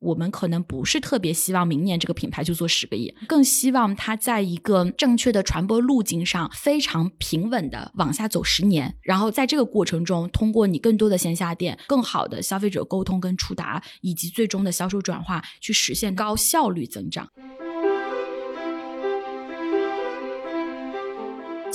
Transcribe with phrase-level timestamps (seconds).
[0.00, 17.28] 我们可能不是特别希望明年这个品牌就做十个亿，更希望它在一个正确的传播路径上非常平稳的往下走十年，然后在这个过程中，通过你更多的线下店、更好的消费者沟通跟触达，以及最终的销售转化，去实现高效率增长。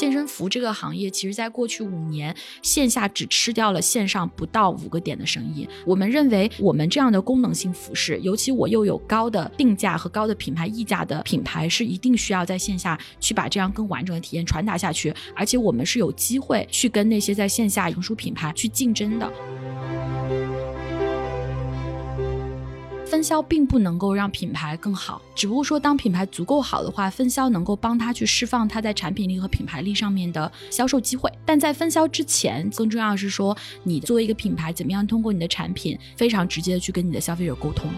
[0.06, 5.68] 健身服这个行业，其实在过去五年，线下只吃掉了线上不到五个点的生意。
[5.84, 15.12] 我们认为，我们这样的功能性服饰，尤其我又有高的定价和高的品牌溢价的品牌，是一定需要在线下去把这样更完整的体验传达下去。
[15.36, 19.34] 而且，我们是有机会去跟那些在线下成熟品牌去竞争的。
[23.16, 31.32] 分销并不能够让品牌更好，只不过说当品牌足够好的话，分销能够帮他去释放他在产品力和品牌力上面的销售机会。
[31.46, 37.90] 但在分销之前，更重要是说，你作为一个品牌，怎么样通过你的产品非常直接的去跟你的消费者沟通。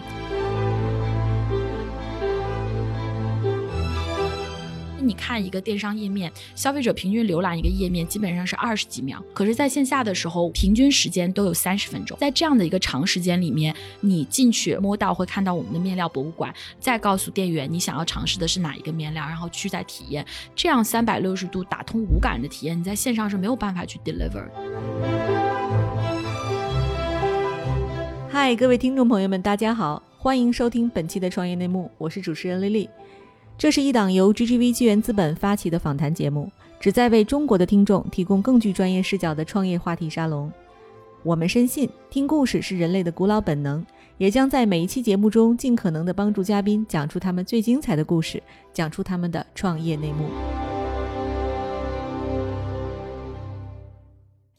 [5.00, 12.18] 你看一个电商页面，消费者平均浏览一个页面基本上是二十几秒，可是在线下的时候，平均时间都有三十分钟。
[12.18, 24.44] 在这样的一个长时间里面，你进去摸到会看到我们的面料博物馆，再告诉店员你想要尝试的是哪一个面料，然后去再体验，这样三百六十度打通无感的体验，你在线上是没有办法去 deliver。
[28.30, 32.88] 嗨，各位听众朋友们，大家好，欢迎收听本期的创业内幕，我是主持人丽丽。
[33.58, 40.48] 这是一档由 GGV 纪元资本发起的访谈节目，旨在为中国的听众提供更具专业视角的创业话题沙龙。
[41.24, 43.84] 我们深信，听故事是人类的古老本能，
[44.16, 48.40] 也将在每一期节目中尽可能的帮助嘉宾讲出他们最精彩的故事，
[48.72, 50.28] 讲出他们的创业内幕。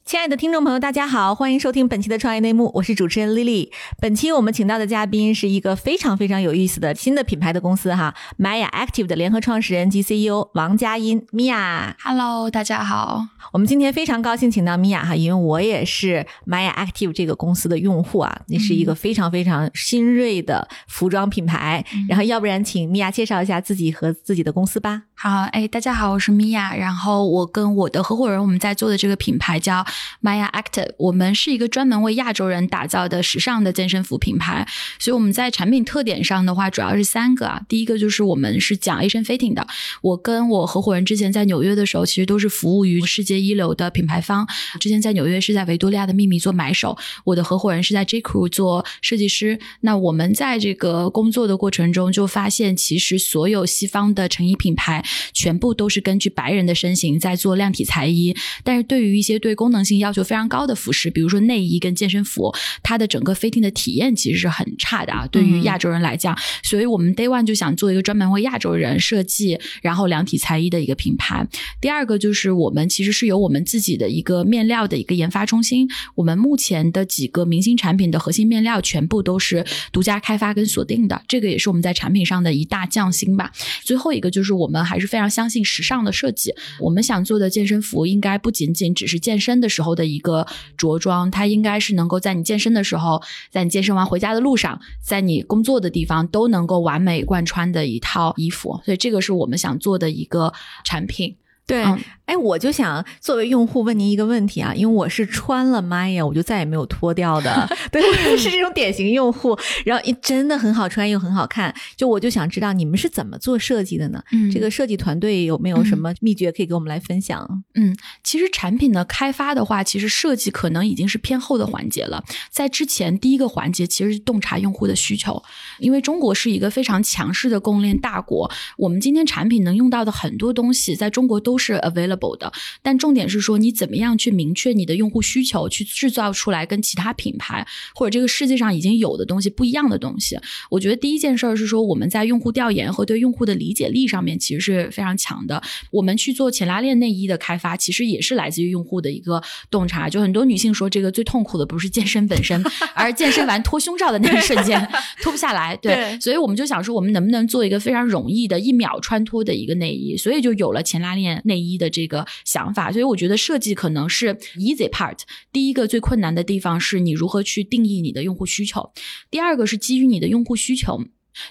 [0.10, 3.72] 亲爱的听众朋友，大家好，欢迎收听本期的创业内幕，我是主持人丽丽。
[4.02, 11.96] 本期我们请到的嘉宾是一个非常非常有意思的新的品牌的公司哈，Maya Active 的联合创始人及 CEO 王佳音米娅。
[12.04, 13.24] Hello，大家好。
[13.54, 21.86] 我们今天非常高兴请到米娅哈，因为我也是 Maya Active 这个公司的用户啊，那是一个非常非常新锐的服装品牌。
[22.08, 25.04] 然后，要不然请米娅介绍一下自己和自己的公司吧。
[25.14, 26.76] 好，哎，大家好，我是米娅。
[26.76, 29.86] 然后我跟我的合伙人我们在做的这个品牌叫。
[30.22, 34.68] Maya Active，我们是一个专门为亚洲人打造的时尚的健身服品牌，
[35.00, 37.62] 所以我们在产品特点上的话，主要是三个啊。
[37.68, 39.66] 第一个就是我们是讲 Asian fitting 的，
[40.02, 44.48] 我跟我合伙人之前在纽约的时候，其实都是服务于世界一流的品牌方。
[44.80, 49.60] 之前在纽约是在维多利亚的秘密做买手，我的合伙人是在 J Crew 做设计师。
[49.82, 65.28] 那我们在这个工作的过程中，就发现其实所有西方的成衣品牌全部都是根据白人的身形在做量体裁衣，但是对于一些对功能性性要求非常高的服饰，比如说内衣跟健身服，它的整个 fitting 的体验其实是很差的啊。
[65.32, 71.46] 对于亚洲人来讲，所以我们 Day One 就想做一个专门为亚洲人设计，然后量体裁衣的一个品牌。
[71.82, 83.52] 第二个就是我们其实是有我们自己的一个面料的一个研发中心，我们目前的几个明星产品的核心面料全部都是独家开发跟锁定的，这个也是我们在产品上的一大匠心吧。
[83.84, 90.10] 最后一个就是我们还是非常相信时尚的设计，我们想做的健身服应该不仅仅只是健身的时候的。
[90.10, 100.52] 一个着装，它应该是能够在你健身的时候，在你健身完回家的路上，在你工作的地方都能够完美贯穿的一套衣服，所以这个是我们想做的一个
[100.84, 101.36] 产品。
[101.70, 101.86] 对。
[102.30, 108.04] 哎，我就想作为用户问您一个问题啊，因为我是穿了 Maya，我就再也没有脱掉的， 对，
[108.38, 109.58] 是这种典型用户。
[109.84, 114.22] 然后真的很好穿又很好看，就我就想知道你们是怎么做设计的呢？
[114.32, 117.64] 嗯，这个设计团队有没有什么秘诀可以给我们来分享？
[117.74, 122.24] 嗯，其实产品的开发的话，其实设计可能已经是偏后的环节了。
[122.52, 125.42] 在之前第一个环节其实是洞察用户的需求，
[125.80, 132.40] 因为中国是一个非常强势的供应链大国，我们今天产品能用到的很多东西，在中国都是 available。
[132.40, 132.52] 的，
[132.82, 140.40] 但重点是说你怎么样去明确你的用户需求，去制造出来跟其他品牌或者这个世界上已经有的东西不一样的东西。
[140.70, 145.62] 我觉得第一件事儿是说我们在用户调研和对用户的理解力上面其实是非常强的。
[145.92, 150.10] 我们去做前拉链内衣的开发，其实也是来自于用户的一个洞察。
[150.10, 152.64] 就很多女性说，这个最痛苦的不是健身本身，
[152.96, 154.88] 而是健身完脱胸罩的那一瞬间
[155.22, 155.76] 脱不下来。
[155.78, 160.16] 对，所以我们就想说，我们能不能做一个非常容易的一秒穿脱的一个内衣？
[160.16, 162.10] 所以就有了前拉链内衣的这。
[162.10, 165.20] 个想法，所以我觉得设计可能是 easy part。
[165.54, 168.92] 第一个最困难的地方是你如何去定义你的用户需求，
[169.30, 171.06] 第二个是基于你的用户需求。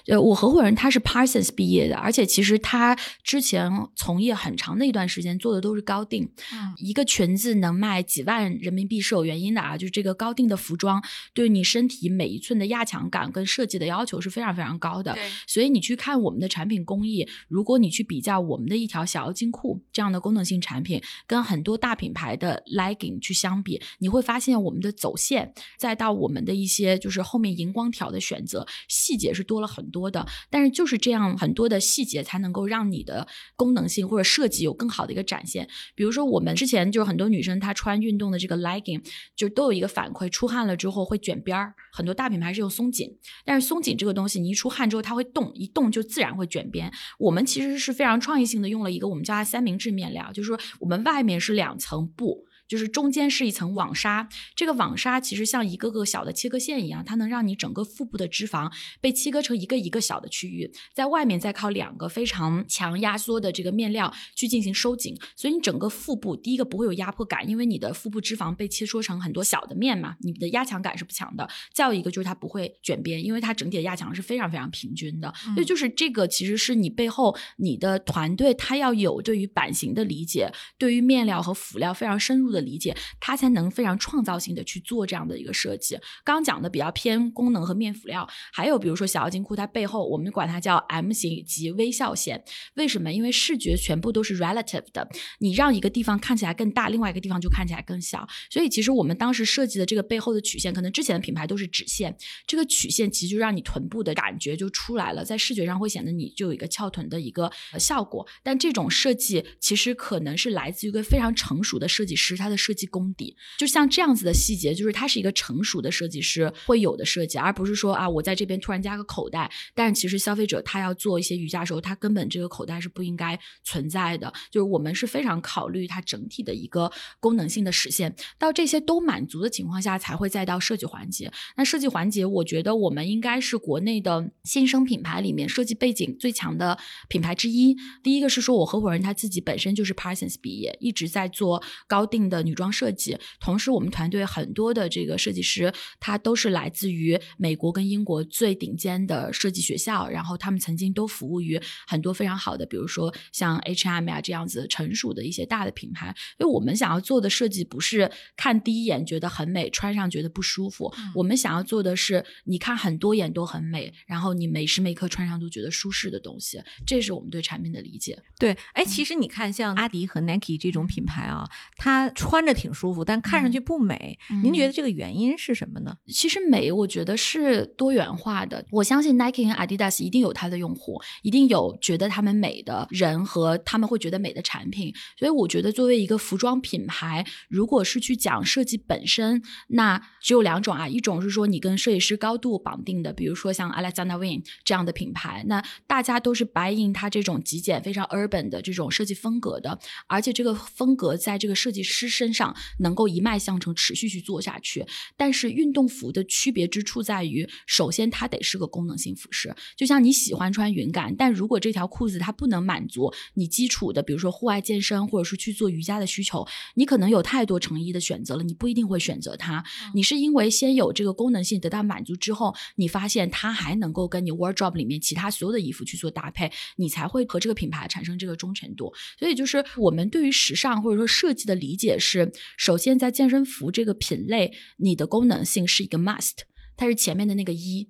[0.07, 6.29] 呃，我合伙人他是 Parsons 毕业的，而且其实他之前从业很长的一段时间做的都是高定。
[6.53, 11.03] 嗯一个裙子能卖几万人民币是有原因的啊，就是这个高定的服装
[11.33, 15.17] 对你身体每一寸的压强感跟设计的要求是非常非常高的。
[15.45, 30.25] 所以你去看我们的产品工艺，如果你去比较我们的一条小腰筋裤这样的功能性产品，跟很多大品牌的 legging 去相比，你会发现我们的走线，再到我们的一些就是后面荧光条的选择，细节是多了很很多的。
[30.49, 35.67] 但是就是这样很多的细节，才能够让你的功能性或者设计有更好的一个展现。
[35.95, 39.01] 比如说我们之前就是很多女生她穿运动的这个 legging，
[39.35, 41.73] 就都有一个反馈，出汗了之后会卷边儿。
[41.91, 46.91] 很多大品牌是用松紧，但是松紧这个东西，你一出汗之后它会动，一动就自然会卷边。
[47.17, 52.45] 我们其实是非常创意性的用了一个我们叫它三明治面料，就是说我们外面是两层布。
[52.69, 58.71] 就是中间是一层网纱，这个网纱其实像一个个小的切割线一样，它能让你整个腹部的脂肪
[59.01, 71.49] 被切割成一个一个小的区域，在外面再靠两个非常强压缩的这个面料去进行收紧，所以你整个腹部第一个不会有压迫感，因为你的腹部脂肪被切缩成很多小的面嘛，你的压强感是不强的。
[71.73, 85.97] 再有一个就是它不会卷边，因为它整体的压强是非常非常平均的，所以就是这个其实是你背后你的团队它要有对于版型的理解，对于面料和辅料非常深入的理解，它才能非常创造性的去做这样的一个设计。
[86.23, 92.43] 刚讲的比较偏功能和面辅料，还有比如说小腰筋裤，它背后我们管它叫 M 型及微笑线。
[92.75, 93.11] 为什么？
[93.11, 95.07] 因为视觉全部都是 relative 的，
[95.39, 98.27] 你让一个地方看起来更大，另外一个地方就看起来更小。
[98.49, 102.15] 所以其实我们当时设计的这个背后的曲线，可能之前的品牌都是直线，
[102.45, 108.27] 这个曲线其实就让你臀部的感觉就出来了，在视觉上会显得你就有一个翘臀的一个效果。
[108.43, 124.33] 但这种设计其实可能是来自于一个非常成熟的设计师，他的设计功底，就像这样子的细节，就是他是一个成熟的设计师会有的设计，而不是说啊我在这边突然加个口袋，但是其实消费者他要做一些瑜伽的时候，他根本这个口袋是不应该存在的。
[124.49, 131.31] 就是我们是非常考虑它整体的一个功能性的实现，到这些都满足的情况下，才会再到设计环节。
[131.55, 137.75] 那设计环节，我觉得我们应该是国内的新生品牌里面设计背景最强的品牌之一。
[138.01, 156.15] 第一个是说我合伙人他自己本身就是 Parsons 毕业，一直在做高定的女装设计，同时我们团队很多的这个设计师，他都是来自于美国跟英国最顶尖的设计学校，然后他们曾经都服务于很多非常好的，比如说像 H&M 啊这样子成熟的一些大的品牌。
[156.37, 166.61] 因为我们想要做的设计不是看第一眼觉得很美，穿上觉得不舒服，我们想要做的是你看很多眼都很美，然后你每时每刻穿上都觉得舒适的东西。
[166.85, 168.21] 这是我们对产品的理解。
[168.37, 171.47] 对，哎，其实你看，像阿迪和 Nike 这种品牌啊，
[171.77, 174.15] 它穿着挺舒服，但看上去不美。
[174.43, 175.95] 您觉得这个原因是什么呢？
[176.05, 178.63] 其实美，我觉得是多元化的。
[178.69, 184.93] 我相信 Nike 和 Adidas 一定有它的用户，一定有觉得他们美的人和他们会觉得美的产品。
[185.17, 204.85] 所以我觉得，作为一个服装品牌，如果是去讲设计本身，那只有两种啊，一种是说你跟设计师高度绑定的，比如说像 Alexander Wang 这样的品牌，那大家都是白银它这种极简、非常 urban 的这种设计风格的，而且这个风格在这个设计师身上能够一脉相承，持续去做下去。
[205.15, 219.63] 但是运动服的区别之处在于，首先它得是个功能性服饰，就像你喜欢穿云感，但如果这条裤子它不能满足你基础的，比如说户外健身或者是去做瑜伽的需求，你可能有太多成衣的选择了，你不一定会选择它。
[219.93, 228.93] 你是因为先有这个功能性得到满足之后，你发现它还能够跟你 wardrobe 里面其他所有的衣服去做搭配，你才会和这个品牌产生这个忠诚度。
[229.17, 236.37] 所以就是我们对于时尚或者说设计的理解是，首先在健身服这个品类，你的功能性是一个 must，
[236.77, 237.89] 它是前面的那个一。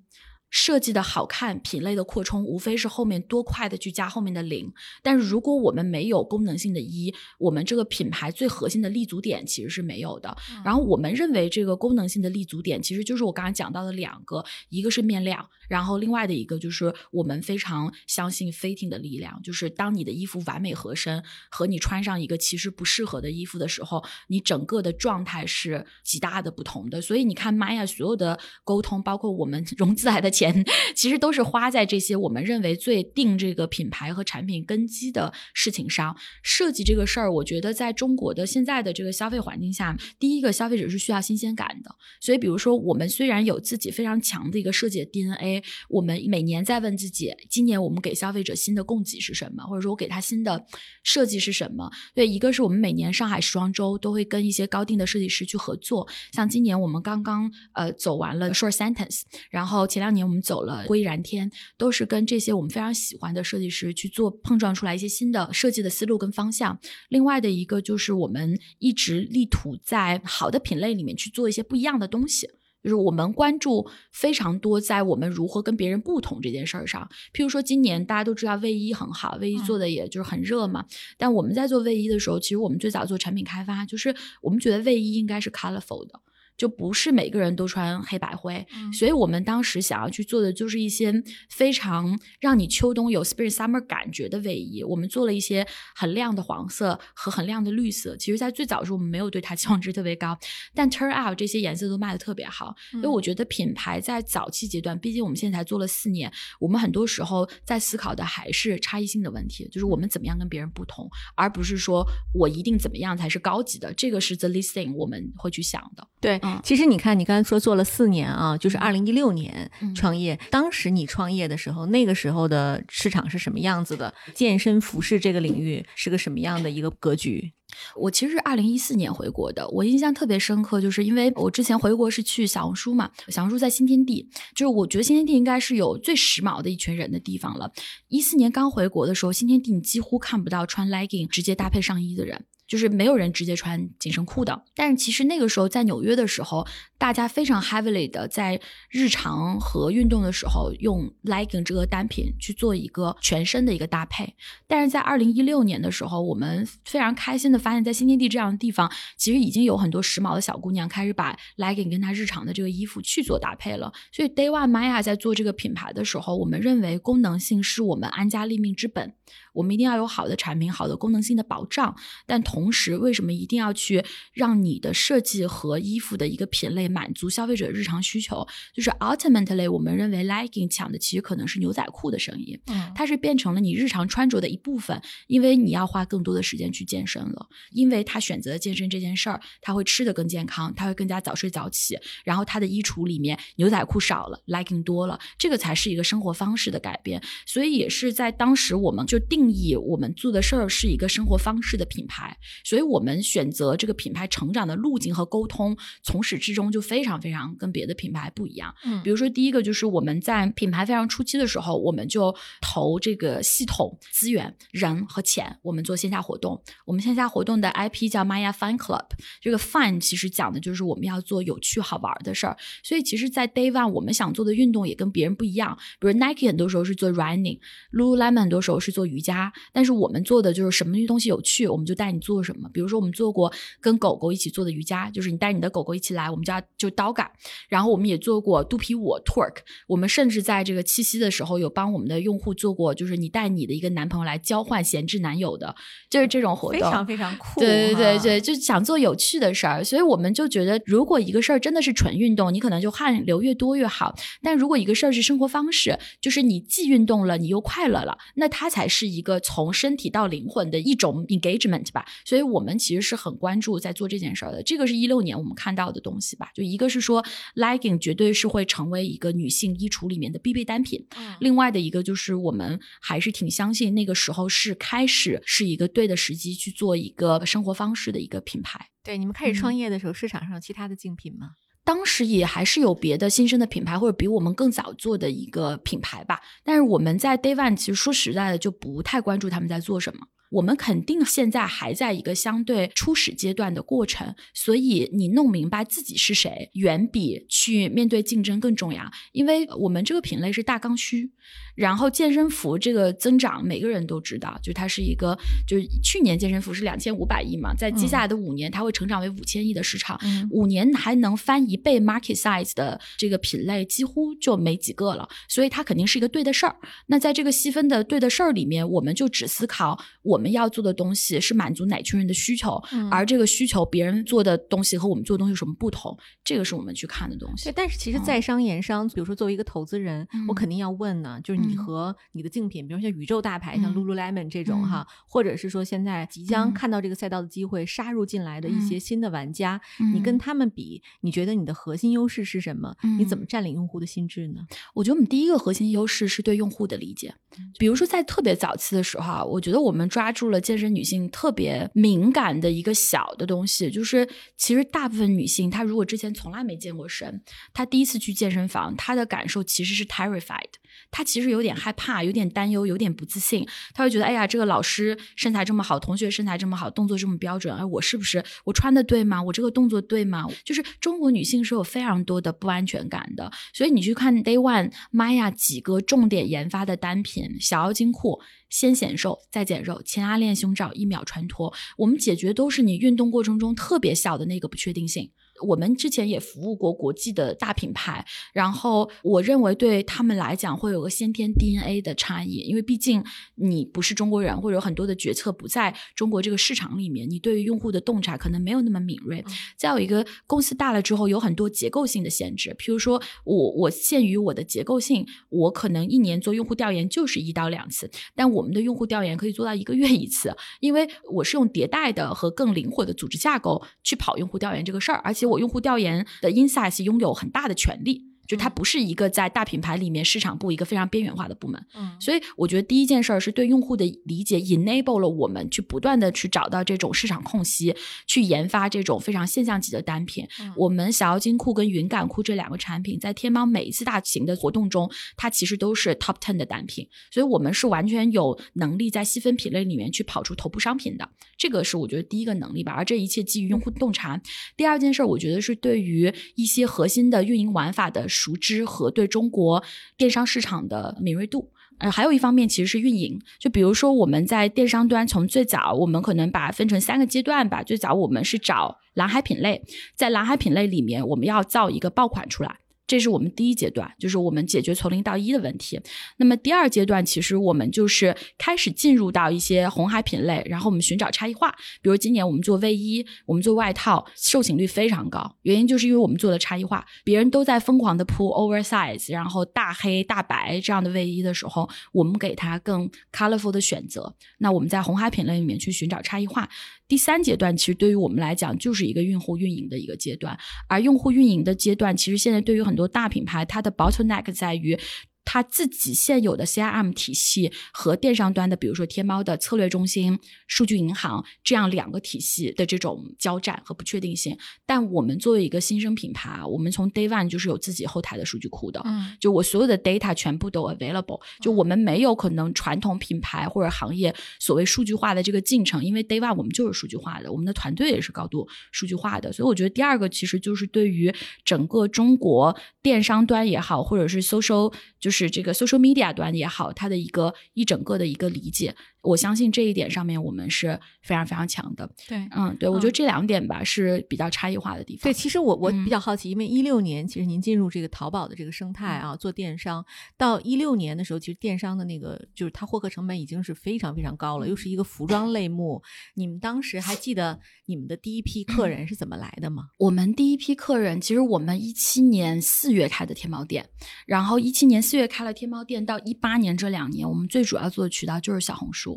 [0.50, 4.70] 设计的好看，品类的扩充，无非是后面多快的去加后面的零。
[5.02, 10.36] 但是如果我们没有功能性的一，我们这个品牌最核心的立足点其实是没有的。
[10.64, 27.00] 然后我们认为这个功能性的立足点，其实就是我刚刚讲到的两个，一个是面料，然后另外的一个就是我们非常相信 fitting 的力量，就是当你的衣服完美合身，和你穿上一个其实不适合的衣服的时候，你整个的状态是极大的不同的。
[27.00, 30.64] 所以你看，Maya 所有的沟通，包括我们融资来的钱。
[30.96, 36.16] 其实都是花在这些我们认为最定这个品牌和产品根基的事情上。
[36.42, 41.94] 设计这个事儿，我觉得在中国的现在的这个消费环境下，第一个消费者是需要新鲜感的。
[42.20, 50.64] 所以，比如说我们虽然有自己非常强的一个设计的 DNA，我们每年在问自己，今年我们给消费者新的供给是什么，或者说我给他新的
[51.02, 51.90] 设计是什么？
[52.14, 60.29] 对，一个是我们每年上海时装周都会跟一些高定的设计师去合作，像今年我们刚刚呃走完了 Short Sentence，然后前两年。
[60.30, 66.78] 我们走了灰然天，都是跟这些我们非常喜欢的设计师去做碰撞出来一些新的设计的思路跟方向。
[67.08, 72.48] 另外的一个就是我们一直力图在好的品类里面去做一些不一样的东西。
[72.82, 77.06] 就是我们关注非常多在我们如何跟别人不同这件事儿上。
[77.34, 80.86] 譬如说，今年大家都知道卫衣很好，卫衣做的也就是很热嘛。
[81.18, 86.20] 但我们在做卫衣的时候，其实我们最早做产品开发，就是我们觉得卫衣应该是 colorful 的。
[86.60, 91.10] 就不是每个人都穿黑白灰，所以我们当时想要去做的就是一些
[91.48, 94.84] 非常让你秋冬有 spring summer 感觉的卫衣。
[94.84, 98.14] 我们做了一些很亮的黄色和很亮的绿色。
[98.18, 100.38] 其实，在最早的时候，我们没有对它期望值特别高，
[100.74, 102.74] 但 turn out 这些颜色都卖的特别好。
[102.92, 113.90] 因为我觉得品牌在早期阶段，毕竟我们现在才做了四年，我们很多时候在思考的还是差异性的问题，就是我们怎么样跟别人不同，而不是说我一定怎么样才是高级的。
[113.94, 116.06] 这个是 the listing 我们会去想的。
[116.20, 116.38] 对。
[116.62, 120.38] 其实你看，你刚才说做了四年啊，就是二零一六年创业。
[120.50, 124.12] 当时你创业的时候，那个时候的市场是什么样子的？
[124.34, 127.52] 健身服饰这个领域是个什么样的一个格局？
[127.94, 137.70] 我其实是二零一四年回国的，我印象特别深刻，就是因为我之前回国是去小红书嘛，小红书在新天地，就是我觉得新天地应该是有最时髦的一群人的地方了。
[138.08, 142.44] 一四年刚回国的时候，新天地你几乎看不到穿 legging 直接搭配上衣的人。
[142.70, 146.64] 就是没有人直接穿紧身裤的，但是其实那个时候在纽约的时候，
[146.96, 154.36] 大家非常 heavily 的在日常和运动的时候用 legging 这个单品去做一个全身的一个搭配。
[154.68, 163.92] 但是在二零一六年的时候，我们非常开心的发现，在新天地这样的地方，其实已经有很多时髦的小姑娘开始把 legging 跟她日常的这个衣服去做搭配了。
[164.12, 169.12] 所以 Day One Maya 在做这个品牌的时候，我们认为功能性是我们安家立命之本。
[169.52, 171.96] 我们一定要有好的产品，好的功能性的保障，
[172.26, 178.44] 但同时，为什么一定要去让你的设计和衣服的一个品类满足消费者日常需求？
[178.74, 199.40] 就是 ultimately，我们认为 legging 抢的其实可能是牛仔裤的生意，嗯，它是变成了你日常穿着的一部分，因为你要花更多的时间去健身了，因为他选择健身这件事儿，他会吃的更健康，他会更加早睡早起，然后他的衣橱里面牛仔裤少了，legging 多了，这个才是一个生活方式的改变，所以也是在当时我们就定。
[199.40, 208.74] 定义我们做的事儿是一个生活方式的品牌，所以我们选择这个品牌成长的路径和沟通，从始至终就非常非常跟别的品牌不一样。
[208.84, 216.62] 嗯，比如说第一个就是我们在品牌非常初期的时候，我们就投这个系统资源、人和钱，我们做线下活动。
[216.84, 219.06] 我们线下活动的 IP 叫 Maya Fun Club，
[219.40, 222.56] 这个 Fun 其实讲的就是我们要做有趣好玩的事儿。
[222.82, 229.52] 所以其实，在 Day One 我们想做的运动也跟别人不一样，比如 Nike 很多时候是做 Running，Lululemon 很多时候是做瑜伽。
[229.72, 232.68] 但是我们做的就是什么东西有趣，我们就带你做什么。
[232.72, 237.30] 比如说，我们做过跟狗狗一起做的瑜伽，就是你带你的狗狗一起来，我们叫就刀感。
[237.68, 239.56] 然后我们也做过肚皮舞 twerk，
[239.88, 245.74] 我们甚至在这个七夕的时候有帮我们的用户做过，就是你带你的一个男朋友来交换闲置男友的，
[246.08, 247.60] 就是这种活动，非常非常酷。
[247.60, 254.14] 对对对对，就想做有趣的事儿，所以我们就觉得，如果一个事儿真的是纯运动，你可能就汗流越多越好。
[254.42, 264.62] 但如果一个事儿是生活方式，就是你既运动了，你又快乐了，那它才是一个从身体到灵魂的一种 engagement 吧，所以我们其实是很关注在做这件事儿的。
[264.62, 267.24] 这个是一六年我们看到的东西吧，就一个是说
[267.56, 271.06] legging 绝对是会成为一个女性衣橱里面的必备单品，
[271.40, 278.88] 另外的一个就是我们还是挺相信那个时候是开始是一个对的时机去做一个生活方式的一个品牌。
[279.02, 281.50] 对，你们开始创业的时候，市场上其他的竞品吗？
[281.82, 286.38] 当时也还是有别的新生的品牌，或者比我们更早做的一个品牌吧。
[286.62, 290.26] 但是我们在 Day One 其实说实在的就不太关注他们在做什么。
[290.50, 299.10] 我们肯定现在还在一个相对初始阶段的过程，所以你弄明白自己是谁，远比去面对竞争更重要。
[299.32, 301.30] 因为我们这个品类是大刚需。
[301.76, 316.76] 然后健身服这个增长，每个人都知道，就它是一个，就是去年健身服是两千五百亿嘛，在接下来的五年，它会成长为五千亿的市场，五年还能翻一倍 market size 的这个品类几乎就没几个了，所以它肯定是一个对的事儿。
[317.06, 322.74] 那在这个细分的对的事儿里面，我们就只思考我们要做的东西是满足哪群人的需求，
[323.10, 327.64] 而这个需求别人做的东西和我们做的东西有什么不同，这个是我们去看的东西。
[327.64, 331.70] 对，但是其实在商言商，比如说作为一个投资人，我肯定要问呢，就是你。
[331.70, 339.80] 你和你的竞品，比如像宇宙大牌，像 Lululemon 这种哈，或者是说现在即将看到这个赛道的机会杀入进来的一些新的玩家，
[340.12, 342.96] 你跟他们比，你觉得你的核心优势是什么？
[343.16, 344.66] 你怎么占领用户的心智呢？
[344.94, 347.32] 我觉得我们第一个核心优势是对用户的理解。
[347.78, 357.42] 比如说在特别早期的时候，我觉得我们抓抓住了健身女性特别敏感的一个小的东西，就是其实大部分女性，她如果之前从来没健过身，
[357.74, 360.70] 她第一次去健身房，她的感受其实是 terrified，
[361.10, 369.42] 她其实有点害怕，有点担忧，有点不自信，她会觉得，哎呀，这个老师身材这么好，同学身材这么好，动作这么标准，哎，我是不是我穿的对吗？
[369.42, 370.46] 我这个动作对吗？
[370.64, 378.40] 就是中国女性是有非常多的不安全感的，所以你去看 Day One 妈呀几个重点研发的单品，小腰精裤。
[378.70, 385.30] 先显瘦再减肉，前拉链胸罩一秒穿脱，我们解决都是你运动过程中特别小的那个不确定性。
[385.66, 393.22] 我们之前也服务过国际的大品牌，然后我认为对他们来讲会有个先天 DNA 的差异，因为毕竟
[393.56, 399.44] 你不是中国人，或者有很多的决策不在中国这个市场里面，你对于用户的洞察可能没有那么敏锐。
[399.76, 415.49] 再有一个公司大了之后，有很多结构性的限制，譬如说我我限于我的结构性，我可能一年做用户调研就是一到两次，但我们的用户调研可以做到一个月一次，因为我是用迭代的和更灵活的组织架构去跑用户调研这个事儿，而且。
[415.50, 418.29] 我用户调研的 insights 拥有很大的权利。
[418.50, 427.94] 就它不是一个在大品牌里面市场部一个非常边缘化的部门，嗯，所以我觉得第一件事儿是对用户的理解，enable 了我们去不断的去找到这种市场空隙，
[428.26, 430.44] 去研发这种非常现象级的单品。
[430.74, 441.28] 我们小腰筋裤跟云感库这两个产品，在天猫每一次大型的活动中，它其实都是 top ten 的单品，所以我们是完全有能力在细分品类里面去跑出头部商品的。
[441.56, 444.42] 这个是我觉得第一个能力吧，而这一切基于用户洞察。
[444.76, 448.26] 第二件事儿，我觉得是对于一些核心的运营玩法的。
[448.40, 449.82] 熟知和对中国
[450.16, 453.38] 电商市场的敏锐度，呃，还有一方面其实是运营。
[453.58, 457.82] 就比如说我们在电商端，从最早我们可能把分成三个阶段吧。
[457.82, 459.82] 最早我们是找蓝海品类，
[460.14, 462.78] 在蓝海品类里面，我们要造一个爆款出来。
[463.10, 466.00] 这是我们第一阶段，就是我们解决从零到一的问题。
[466.36, 471.74] 那么第二阶段，其实我们就是开始进入到一些红海品类，然后我们寻找差异化。
[472.00, 477.04] 比如今年我们做卫衣，我们做外套，售罄率非常高，原因就是因为我们做的差异化。
[477.24, 484.32] 别人都在疯狂的铺 oversize，然后大黑大白这样的卫衣的时候，我们给它更 colorful 的选择。
[484.58, 486.68] 那我们在红海品类里面去寻找差异化。
[487.10, 490.56] 第三阶段其实对于我们来讲就是一个用户运营的一个阶段，
[490.88, 494.96] 而用户运营的阶段其实现在对于很多大品牌，它的 bottleneck 在于。
[495.44, 504.56] 它自己现有的 CRM 体系和电商端的，比如说天猫的策略中心、数据银行这样两个体系的这种交战和不确定性。
[504.86, 511.40] 但我们作为一个新生品牌，我们从 Day One 就是有自己后台的数据库的，嗯，就我所有的 data 全部都 available。
[511.60, 519.52] 就我们没有可能传统品牌或者行业所谓数据化的这个进程，因为 Day One 我们就是数据化的，我们的团队也是高度数据化的。
[519.52, 525.40] 所以我觉得第二个其实就是对于整个中国电商端也好，或者是 social 就就。
[525.40, 528.94] 是这个 social media 端也好，它的一个一整个的一个理解。
[529.22, 532.08] 我相信这一点上面我们是非常非常强的。
[532.26, 535.22] 对，嗯，对，我觉得这两点吧是比较差异化的地方。
[535.22, 540.04] 对，其实我我比较好奇，因为一六年其实您进入这个淘宝的这个生态啊，做电商，
[540.36, 546.02] 到一六年的时候，其实电商的那个就是它获客成本已经是非常非常高了，又是一个服装类目。
[546.34, 549.84] 你们当时还记得你们的第一批客人是怎么来的吗？
[549.98, 553.86] 我们第一批客人，其实我们一七年四月开的天猫店，
[554.26, 559.09] 然后一七年四月开了天猫店，到一八年这两年，我们最主要做的渠道就是小红书。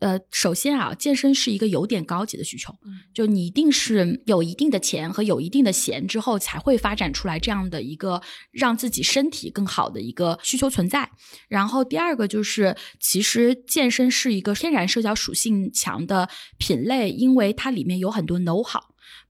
[0.00, 2.72] 呃，首先啊，健身是一个有点高级的需求，
[3.12, 8.22] 就你一定是有一定的钱和有一定的闲之后，才会发展出来这样的一个
[8.52, 11.10] 让自己身体更好的一个需求存在。
[11.48, 18.80] 然后第二个就是，其实健身是一个天然社交属性强的品类，因为它里面有很多 know how，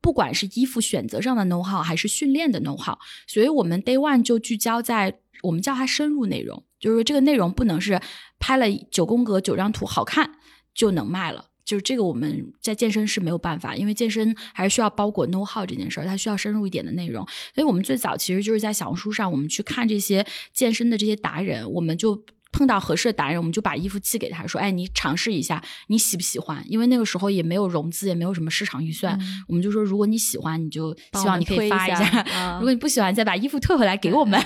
[0.03, 8.01] 不管是衣服选择上的 know how，还是训练的 know how，所以我们 day one 就聚焦在我们叫它深入内容，就是说这个内容不能是
[8.39, 10.33] 拍了九宫格九张图好看。
[10.75, 22.25] 就能卖了，就是这个我们在健身是没有办法，因为健身还是需要包裹 know how 这件事儿，它需要深入一点的内容，所以我们最早其实就是在小红书上，我们去看这些健身的这些达人，我们就。
[22.51, 32.25] 碰到合适的达人，我们就把衣服寄给他，说：“哎，你尝试一下，你喜不喜欢？”因为那个时候也没有融资，也没有什么市场预算，我们就说：“如果你喜欢，你就希望你可以发一下；
[32.59, 34.39] 如果你不喜欢，再把衣服退回来给我们。”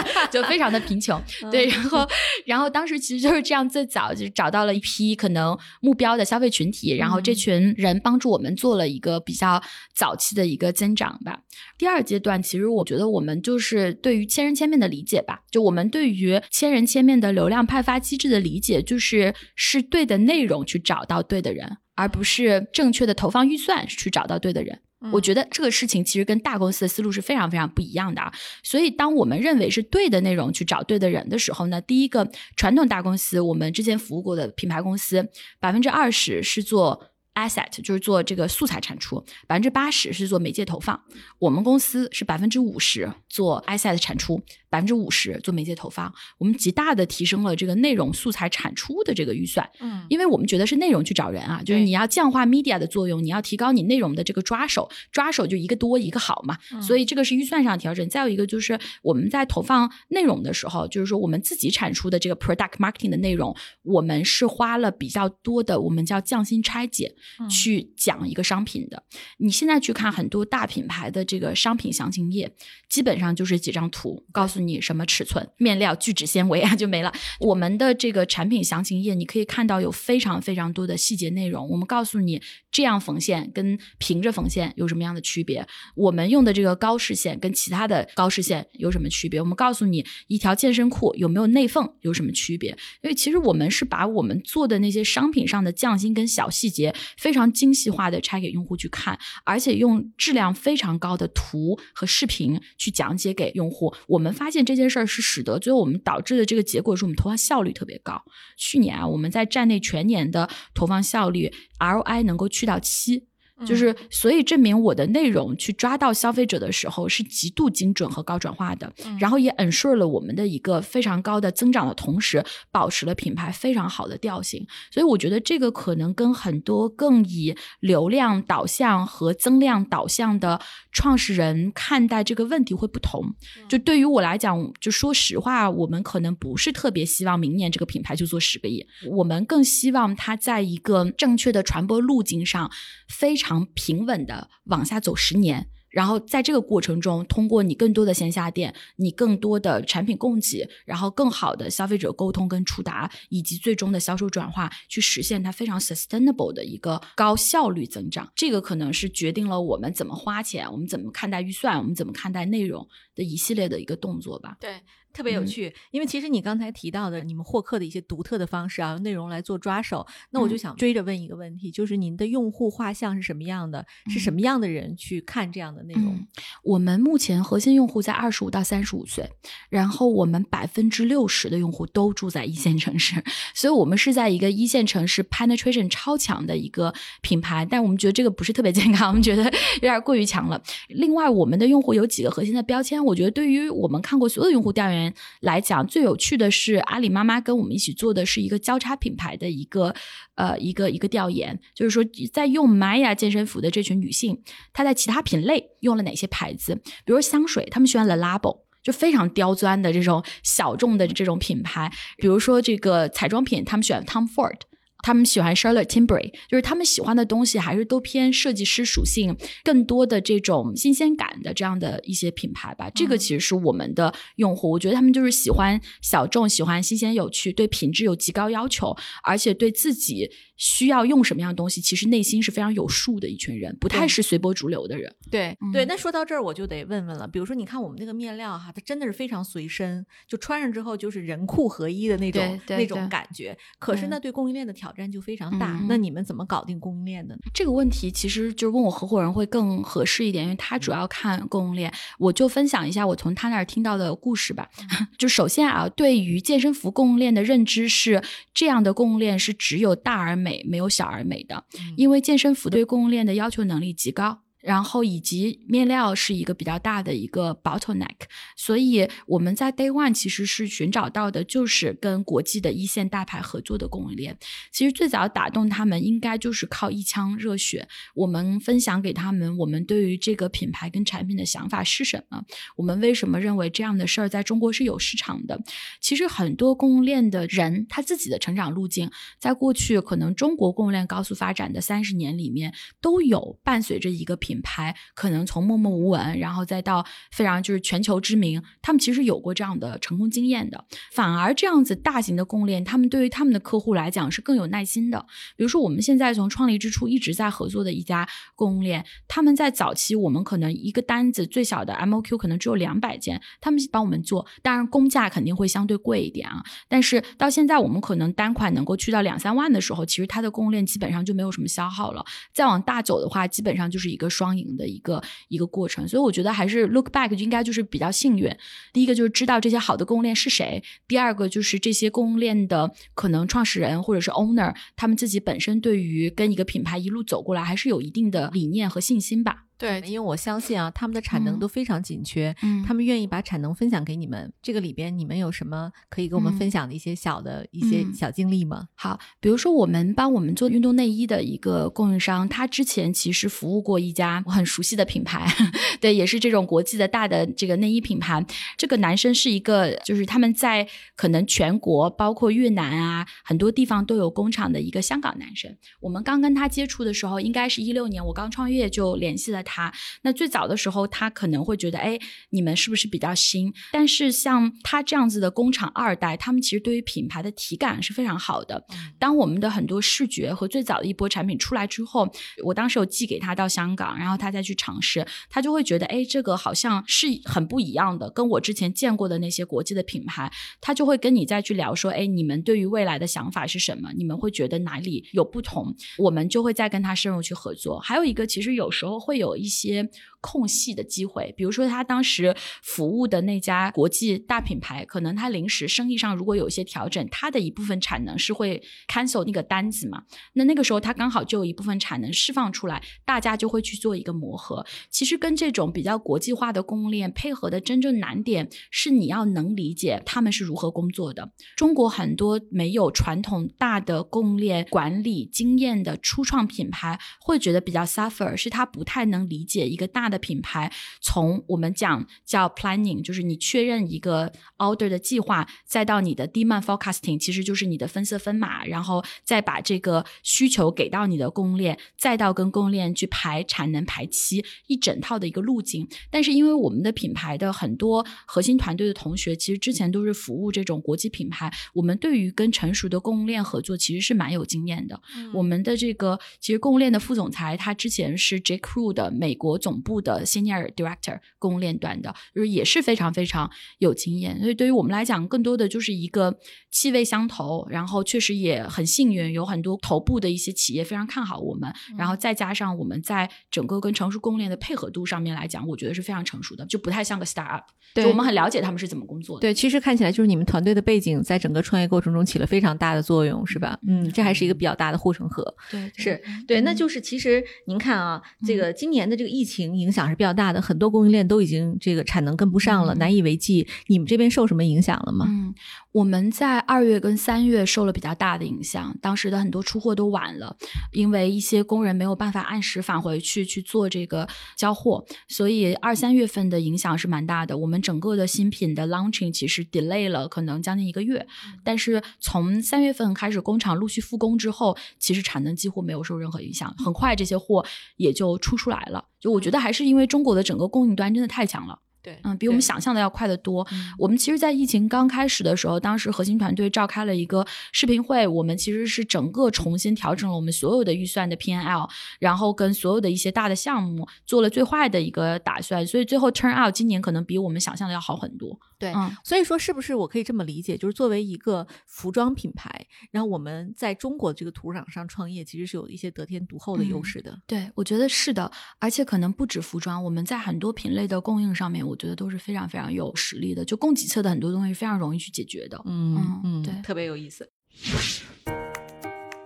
[0.30, 1.20] 就非常的贫穷，
[1.50, 1.66] 对。
[1.66, 2.06] 然后，
[2.46, 9.60] 然后当时其实就是这样，最早就找到了一批可能目标的消费群体，然后这群人帮助我们做了一个比较
[9.94, 11.40] 早期的一个增长吧。
[11.76, 24.80] 第二阶段，其实我觉得我们就是对于千人千面的理解吧，就我们对于千人千面的流量派发机制的理解，就是是对的内容去找到对的人，而不是正确的投放预算去找到对的人。
[25.12, 28.32] 我觉得这个事情其实跟大公司的思路是非常非常不一样的啊。
[28.62, 35.26] 所以，当我们认为是对的内容去找对的人的时候呢，第一个传统大公司，我们之前服务过的品牌公司，
[35.58, 37.09] 百分之二十是做。
[37.34, 41.00] Asset 就是做这个素材产出，百分之八十是做媒介投放。
[41.38, 46.12] 我们公司是百分之五十做 asset 产出，百分之五十做媒介投放。
[46.38, 49.68] 我们极大的提升了这个内容素材产出的这个预算。
[49.80, 56.58] 嗯，因为我们觉得是内容去找人啊，就是你要降化 media 的作用，你要提高你内容的这个抓手，抓手就一个多一个好嘛。
[56.82, 58.06] 所以这个是预算上调整。
[58.08, 67.14] 再有一个就是我们在投放内容的时候，就是说我们自己产出的这个 product marketing 的内容，我们是花了比较多的，我们叫匠心拆解。
[67.48, 69.02] 去讲一个商品的，
[69.38, 72.52] 你现在去看很多大品牌的这个商品详情页，
[72.88, 77.12] 基本上就是几张图，告诉你什么尺寸、面料、聚酯纤维啊，就没了。
[77.40, 81.68] 我们的这个产品详情页，你可以看到有非常非常多的细节内容。
[81.68, 85.66] 我们告诉你，这样缝线跟平着缝线有什么样的区别？
[85.94, 89.40] 我们用的这个高视线跟其他的高视线有什么区别？
[89.40, 92.70] 我们告诉你，一条健身裤有没有内缝有什么区别？
[93.02, 96.94] 因为其实我们是把我们做的那些商品上的匠心跟小细节。
[97.16, 103.94] 非常精细化的拆给用户去看，而且用质量非常高的图和视频去讲解给用户。
[104.06, 108.22] 我们发现这件事儿是使得最后我们导致的这个结果是我们投放效率特别高。
[108.56, 113.29] 去年啊，我们在站内全年的投放效率 ROI 能够去到七。
[113.66, 124.66] 就是，所以证明我的内容去抓到消费者的时候是极度精准和高转化的，然后也 ensure 了我们的一个非常高的增长的同时，保持了品牌非常好的调性。
[124.90, 130.58] 所以我觉得这个可能跟很多更以流量导向和增量导向的
[130.90, 133.22] 创始人看待这个问题会不同。
[133.68, 142.70] 就对于我来讲，就说实话，我们可能不是特别希望明年这个品牌就做十个亿，我们更希望它在一个正确的传播路径上
[143.06, 143.49] 非常。
[143.50, 158.30] 常平稳的往下走十年，然后在这个过程中，通过你更多的线下店，你更多的产品供给，然后更好的消费者沟通跟触达，以及最终的销售转化，去实现它非常 sustainable 的一个高效率增长。
[158.36, 162.86] 这个可能是决定了我们怎么花钱，我们怎么看待预算，我们怎么看待内容
[163.20, 164.56] 的一系列的一个动作吧。
[164.58, 164.80] 对。
[165.12, 173.84] 特别有趣，因为其实你刚才提到的你们获客的一些独特的方式啊，用内容来做抓手，那我就想追着问一个问题，就是您的用户画像是什么样的？
[174.08, 176.24] 是什么样的人去看这样的内容？
[176.62, 179.28] 我们目前核心用户在二十五到三十五岁，
[179.68, 183.20] 然后我们百分之六十的用户都住在一线城市，
[183.52, 190.62] 所以我们是在一个一线城市 penetration 超强的一个品牌，但我们觉得这个不是特别健康，我们觉得有点过于强了。
[190.86, 195.12] 另外，我们的用户有几个核心的标签，我觉得对于我们看过所有用户调研。
[195.40, 199.94] 来讲，最有趣的是阿里妈妈跟我们一起做的是一个交叉品牌的一个
[200.36, 204.40] 呃一个一个调研，就是说在用 Maya 健身服的这群女性，
[204.72, 206.74] 她在其他品类用了哪些牌子？
[207.04, 214.60] 比如香水，她们喜欢 Le Labo，就非常刁钻的这种小众的这种品牌；比如说这个彩妆品，她们喜欢 Tom Ford。
[215.02, 222.90] 他们喜欢 Charlotte Tilbury，就是他们喜欢的东西还是都偏设计师属性，更多的这种新鲜感的这样的一些品牌吧。
[222.94, 230.30] 这个其实是我们的用户，我觉得他们就是喜欢小众，喜欢新鲜有趣，对品质有极高要求，而且对自己。
[230.60, 235.10] 需要用什么样的东西，其实内心是非常有数的一群人，不太是随波逐流的人。
[235.30, 237.26] 对对，那说到这儿，我就得问问了。
[237.26, 243.56] 比如说，你看我们那个面料哈，它真的是非常随身，就穿上之后就是人裤合一的那种那种感觉。
[243.78, 245.80] 可是那，对供应链的挑战就非常大。
[245.88, 247.40] 那你们怎么搞定供应链的呢？
[247.54, 251.90] 这个问题其实就是问我合伙人会更合适一点，因为他主要看供应链。
[252.18, 254.68] 我就分享一下我从他那儿听到的故事吧。
[255.16, 260.49] 就首先啊，对于健身服供应链的认知是，这样的供应链是只有大而美。
[260.50, 261.64] 美没有小而美的，
[261.96, 264.42] 因为健身服对供应链的要求能力极高。
[264.60, 268.16] 然后以及面料是一个比较大的一个 bottleneck，
[268.56, 274.36] 所以我们在 day one 其实是寻找到的就是跟国际的一线大牌合作的供应链。
[274.70, 277.88] 其实最早打动他们应该就是靠一腔热血。
[278.14, 282.44] 我们分享给他们我们对于这个品牌跟产品的想法是什么，
[282.76, 285.58] 我们为什么认为这样的事儿在中国是有市场的。
[286.00, 294.49] 其实很多供应链的人他自己的成长路径，在过去可能中国供应链高速发展的三十年里面，都有伴随着一个品。
[294.50, 300.84] 品牌可能从默默无闻，然后再到非常就是全球知名，他们其实有过这样的成功经验的。
[301.12, 305.24] 反而这样子大型的供应链，他们对于他们的客户来讲是更有耐心的。
[305.56, 316.60] 比如说，我们现在从创立之初一直在合作的一家供应链，他们在早期我们可能一个单子最小的 MOQ 可能只有两百件，他们帮我们做，当然工价肯定会相对贵一点啊。
[316.88, 322.24] 但是到现在我们可能单款能够去到两三万的时候，其实它的供应链基本上就没有什么消耗了。
[322.52, 324.30] 再往大走的话，基本上就是一个。
[324.40, 326.08] 双赢的一个一个过程。
[326.08, 328.50] 所以我觉得还是 look back 应该就是比较幸运。
[328.94, 339.66] 第一个就是知道这些好的供应链是谁，第二个就是这些供应链的可能创始人或者是 owner 他们自己本身对于跟一个品牌一路走过来还是有一定的理念和信心吧。
[339.80, 344.52] 对，因为我相信啊，他们的产能都非常紧缺，嗯他们愿意把产能分享给你们。
[344.60, 348.88] 这个里边你们有什么可以跟我们嗯分享的一些小的一些嗯小经历吗？
[348.94, 355.46] 好，比如说我们帮我们做运动内衣的一个供应商，他之前其实服务过一家我很熟悉的品牌，
[355.98, 358.44] 对，也是这种国际的大的这个内衣品牌。
[358.76, 365.74] 这个男生是一个，就是他们在可能全国，包括越南啊，很多地方都有工厂的一个香港男生。
[366.00, 369.92] 我们刚跟他接触的时候，应该是一六年，我刚创业就联系了他。
[370.22, 372.18] 那最早的时候，他可能会觉得，哎，
[372.50, 373.72] 你们是不是比较新？
[373.92, 378.84] 但是像他这样子的工厂二代，他们其实对于品牌的体感是非常好的。
[379.18, 382.28] 当我们的很多视觉和最早的一波产品出来之后，
[382.64, 394.10] 我当时有寄给他到香港，然后他再去尝试，他就会觉得，哎，这个好像是很不一样的，跟我之前见过的那些国际的品牌，他就会跟你再去聊说，哎，你们对于未来的想法是什么？
[394.16, 395.94] 你们会觉得哪里有不同？
[396.18, 398.00] 我们就会再跟他深入去合作。
[398.00, 400.08] 还有一个，其实有时候会有一些
[400.40, 410.24] 空隙的机会，比如说他当时服务的那家国际大品牌，可能他临时生意上如果有一些调整，他的一部分产能是会 cancel 那个单子嘛。
[410.54, 414.84] 那那个时候他刚好就有一部分产能释放出来，大家就会去做一个磨合。
[415.10, 421.52] 其实跟这种比较国际化的供应链配合的真正难点是你要能理解他们是如何工作的。
[421.76, 430.90] 中国很多没有传统大的供应链管理经验的初创品牌会觉得比较 suffer，是他不太能理解一个大的品牌
[431.20, 446.06] 从我们讲叫 planning，就是你确认一个 order 的计划，再到你的 demand forecasting，其实就是你的分色分码，然后再把这个需求给到你的供应链，再到跟供应链去排产能排期，一整套的一个路径。
[446.30, 455.20] 但是因为我们的品牌的很多核心团队的同学，其实之前都是服务这种国际品牌，我们对于跟成熟的供应链合作其实是蛮有经验的。
[455.52, 464.60] 我们的这个其实供应链的副总裁，他之前是 J Crew 的美国总部的 Senior Director 供应链端的，就是也是非常非常有经验。
[464.60, 466.58] 所以对于我们来讲，更多的就是一个
[466.90, 477.84] 气味相投，然后确实也很幸运，有很多头部的一些企业非常看好我们，然后再加上我们在整个跟成熟供应链的配合度上面来讲，我觉得是非常成熟的，就不太像个 startup。
[478.12, 479.60] 对我们很了解他们是怎么工作的。
[479.60, 483.96] 对，其实看起来就是你们团队的背景在整个创业过程中起了非常大的作用，是吧？
[484.04, 485.72] 嗯，这还是一个比较大的护城河。
[485.88, 493.86] 对，是对，那就是其实您看啊，这个今年的这个疫情影响是比较大的，很多供应链都已经这个产能跟不上了，嗯难以为继。
[494.06, 495.46] 你们这边受什么影响了吗？
[495.48, 495.74] 嗯，
[496.12, 500.76] 我们在二月跟三月受了比较大的影响，当时的很多出货都晚了，
[501.12, 507.78] 因为一些工人没有办法按时返回去去做这个交货，所以二三月份的影响是蛮大的。
[507.78, 511.46] 我们整个的新品的 launching 其实 delay 了可能将近一个月，
[511.84, 519.24] 但是从三月份开始工厂陆续复工之后，其实产能几乎没有受任何影响，很快这些货也就出出来了。
[519.38, 522.00] 就我觉得还是因为中国的整个供应端真的太强了。
[522.22, 523.86] 对嗯，比我们想象的要快得多。
[523.92, 538.78] 嗯我们其实，在疫情刚开始的时候，当时核心团队召开了一个视频会，我们其实是整个重新调整了我们所有的预算的 P N L，然后跟所有的一些大的项目做了最坏的一个打算，所以最后 turn out 今年可能比我们想象的要好很多。
[538.98, 547.58] 对嗯，所以说，是不是我可以这么理解，就是作为一个服装品牌，然后我们在中国这个土壤上创业，其实是有一些得天独厚的优嗯势的。
[547.66, 556.00] 对，我觉得是的，而且可能不止服装，我们在很多品类的供应上面，我觉得都是非常非常有实力的，就供给侧的很多东西非常容易去解决的。
[556.04, 557.70] 嗯嗯对特别有意思。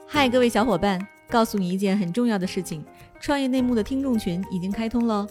[0.06, 2.84] 嗨，各位小伙伴，告诉你一件很重要的事情：
[3.20, 5.26] 创业内幕的听众群已经开通喽。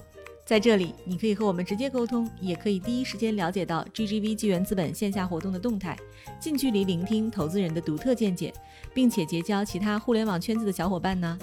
[0.46, 5.98] 在这里，你可以和我们直接沟通，也可以第一时间了解到 GGV 纪元资本线下活动的动态，
[6.38, 8.54] 近距离聆听投资人的独特见解，
[8.94, 11.40] 并且结交其他互联网圈子的小伙伴呢。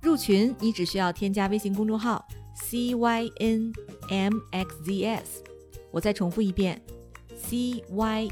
[0.00, 2.26] 入群，你只需要添加微信公众号
[2.64, 3.68] CYNMXZS，
[5.90, 6.82] 我再重复一遍
[7.48, 8.28] CYNMXZS，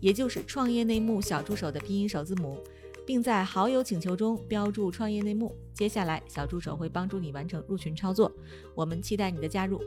[0.00, 2.58] 也就是创业内幕小助手的拼音首字母，
[3.06, 5.54] 并在好友请求中标注“创业内幕”。
[5.74, 8.32] 接下来，小助手会帮助你完成入群操作。
[8.74, 9.82] 我们期待你的加入。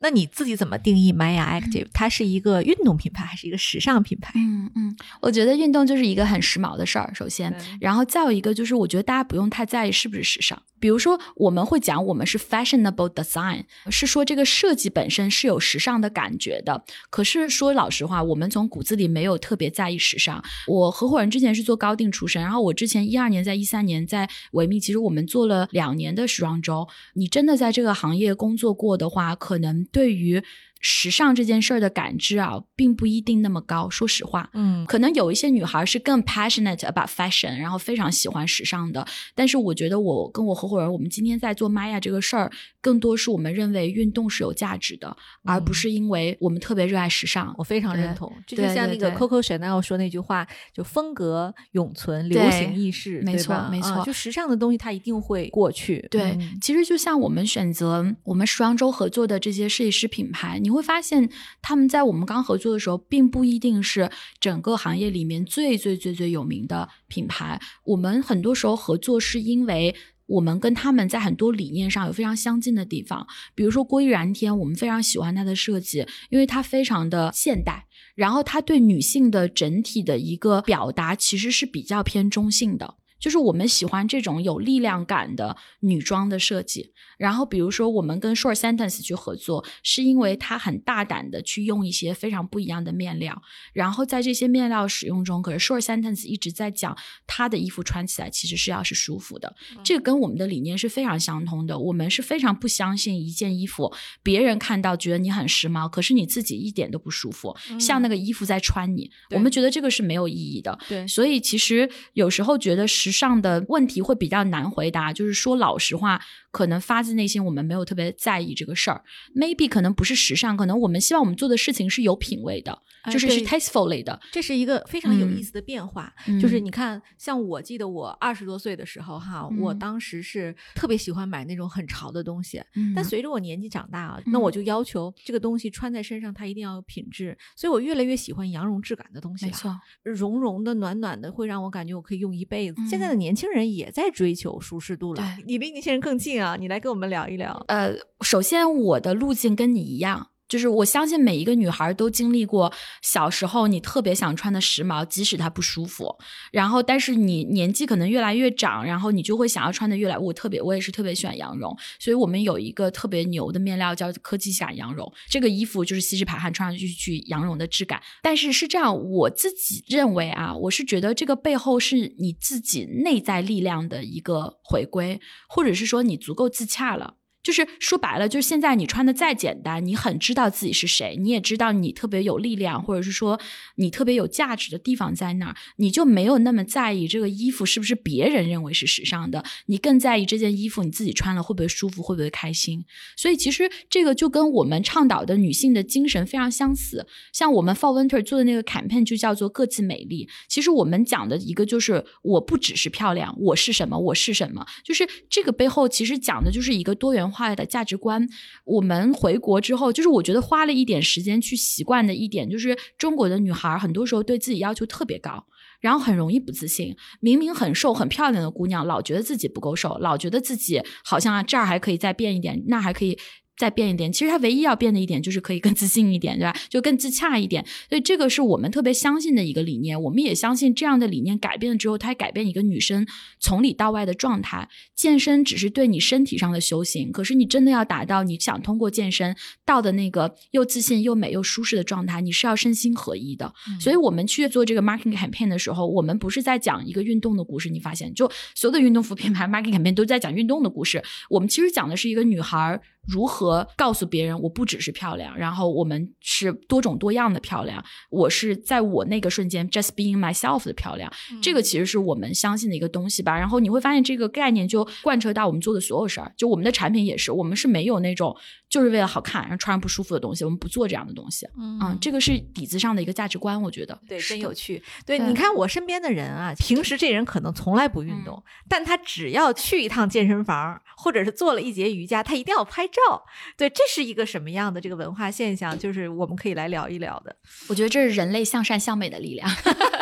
[0.00, 1.88] 那你自己怎么定义 Maya Active？
[1.92, 4.32] 它是一个运动品牌还是一个时尚品牌？
[4.36, 10.62] 嗯嗯，我觉得运动就是一个很时髦的事儿，首先，然后再有一个就是，我觉得大家不用太在意是不是时尚。
[10.80, 16.84] 比如说，我们会讲我们是 fashionable design，是说这个设计本身是有时尚的感觉的。
[17.10, 20.40] 可是说老实话，我们从骨子里没有特别在意时尚。
[20.68, 26.86] 我合伙人之前是做高定出身，然后我之前一二年在一三年在维密，其实我们做了两年的时装周。
[27.14, 29.87] 你真的在这个行业工作过的话，可能。
[29.92, 30.42] 对于。
[30.80, 33.90] 时尚这件事儿的感知啊，并不一定那么高。
[33.90, 39.04] 说实话，嗯，可能有一些女孩是更 passionate about fashion，然后非常喜欢时尚的。
[39.34, 47.54] 但是我觉得，我跟我合伙人，我们今天在做 Maya 这个事儿，更多是我们认为运动是有价值的，而不是因为我们特别热爱时尚。
[47.58, 54.04] 我非常认同，这就像那个 Coco Chanel 说那句话，就风格永存，流行易逝，没错，没错。
[54.04, 56.06] 就时尚的东西，它一定会过去。
[56.10, 60.58] 对，其实就像我们选择我们时装周合作的这些设计师品牌。
[60.58, 61.28] 你会发现，
[61.60, 67.60] 他们在我们刚合作的时候，并不一定是整个行业里面最最最最有名的品牌。
[67.84, 69.94] 我们很多时候合作，是因为
[70.28, 73.26] 我们跟他们在很多理念上有非常相近的地方。
[73.54, 82.94] 比如说郭一然天，我们非常喜欢他的设计，因为他非常的现代，然后他对女性的整体的一个表达，其实是比较偏中性的。
[83.18, 86.92] 就是我们喜欢这种有力量感的女装的设计。
[87.18, 93.42] 然后，比如说我们跟 Short Sentence 去合作，是因为它很大胆的去用一些非常不一样的面料。
[93.72, 99.56] 然后在这些面料使用中，可是 Short Sentence 一直在讲，他的衣服穿起来其实是要是舒服的。
[99.82, 101.76] 这个跟我们的理念是非常相通的。
[101.76, 109.10] 我们是非常不相信一件衣服别人看到觉得你很时髦，可是你自己一点都不舒服，像那个衣服在穿你。
[109.30, 110.78] 我们觉得这个是没有意义的。
[110.88, 116.20] 对，所以其实有时候觉得时上的问题会比较难回答，就是说老实话。
[116.50, 119.04] 可能发自内心，我们没有特别在意这个事儿。
[119.34, 122.82] Maybe 可能不是时尚，可能我们希望我们做的事情是有品位的，
[123.12, 124.18] 就是是 tastefully 的。
[124.32, 126.12] 这是一个非常有意思的变化。
[126.40, 132.62] 就是你看，像我记得我二十多岁的时候，哈，我当时是特别喜欢买那种很潮的东西。
[132.96, 137.36] 但随着我年纪长大啊，那我就要求这个东西穿在身上它一定要有品质。
[137.56, 139.44] 所以我越来越喜欢羊绒质感的东西。
[139.44, 142.80] 没错，绒绒的、暖暖的，会让我感觉我可以用一辈子。
[142.88, 145.36] 现在的年轻人也在追求舒适度了。
[145.46, 146.37] 你离年轻人更近。
[146.42, 147.64] 啊，你来跟我们聊一聊。
[147.68, 150.28] 呃，首先我的路径跟你一样。
[150.48, 156.16] 就是我相信每一个女孩都经历过小时候你特别想穿的时髦，即使它不舒服。
[156.50, 160.16] 然后，但是你年纪可能越来越长，然后你就会想要穿的越来。
[160.16, 165.12] 我特别，我也是特别喜欢羊绒，所以我们有一个特别牛的面料叫科技感羊绒。
[165.28, 168.02] 这个衣服就是吸湿排汗，穿上去去羊绒的质感。
[168.22, 177.17] 但是是这样，我自己认为啊，我是觉得这个背后是你自己内在力量的一个回归，或者是说你足够自洽了。
[177.42, 183.40] 就是说白了，就是现在你穿的再简单，你很知道自己是谁，你也知道你特别有力量，或者是说
[183.76, 192.84] 你特别有价值的地方在哪儿，你就没有那么在意这个衣服是不是别人认为是时尚的，你更在意这件衣服你自己穿了会不会舒服，会不会开心。
[193.16, 197.06] 所以其实这个就跟我们倡导的女性的精神非常相似。
[197.32, 200.28] 像我们 Fall Winter 做的那个 campaign 就叫做各自美丽。
[200.48, 207.48] 其实我们讲的一个就是我不只是漂亮，我是什么，我是什么，就是这个背后其实讲的就是一个多元化。
[207.58, 208.28] 的价值观，
[208.64, 215.44] 我们回国之后，就是我觉得花了一点时间去习惯的一点，就是中国的女孩很多时候对自己要求特别高，
[215.80, 216.94] 然后很容易不自信。
[217.20, 223.18] 明明很瘦很漂亮的姑娘，老觉得自己不够瘦，老觉得自己好像啊这儿还可以再变一点，那还可以。
[223.58, 226.56] 再变一点，其实它唯一要变的一点就是可以更自信一点，对吧？
[226.68, 227.66] 就更自洽一点。
[227.88, 230.00] 所以这个是我们特别相信的一个理念。
[230.00, 233.04] 我们也相信这样的理念改变了之后，它改变一个女生
[233.40, 234.68] 从里到外的状态。
[234.94, 243.52] 健身只是对你身体上的修行，可是你真的要达到你想通过健身到的那个又自信又美又舒适的状态，你是要身心合一的。
[243.80, 247.68] 所以我们去做这个 marketing campaign 的时候，我们不是在讲一个运动的故事。
[247.68, 251.02] 你发现，就所有的运动服品牌 marketing campaign 都在讲运动的故事。
[251.28, 252.80] 我们其实讲的是一个女孩。
[253.08, 257.82] 如何告诉别人我不只是漂亮，然后我们是多种多样的漂亮。
[258.10, 261.10] 我是在我那个瞬间 just being myself 的漂亮，
[261.42, 263.36] 这个其实是我们相信的一个东西吧。
[263.36, 268.36] 然后你会发现这个概念就贯彻到我们做的所有事儿，就我们的产品也是，我们是没有那种
[268.68, 271.46] 就是为了好看然后穿上不舒服的东西，我们不做这样的东西。
[271.58, 274.82] 嗯，这个是底子上的一个价值观，我觉得对，真有趣。
[275.06, 282.97] 对，你看我身边的人啊，平时这人可能从来不运动，但他只要去一趟健身房，或者是做了一节瑜伽，他一定要拍照。
[283.06, 283.24] 照，
[283.56, 285.78] 对，这是一个什么样的这个文化现象？
[285.78, 287.34] 就是我们可以来聊一聊的。
[287.68, 289.48] 我觉得这是人类向善向美的力量，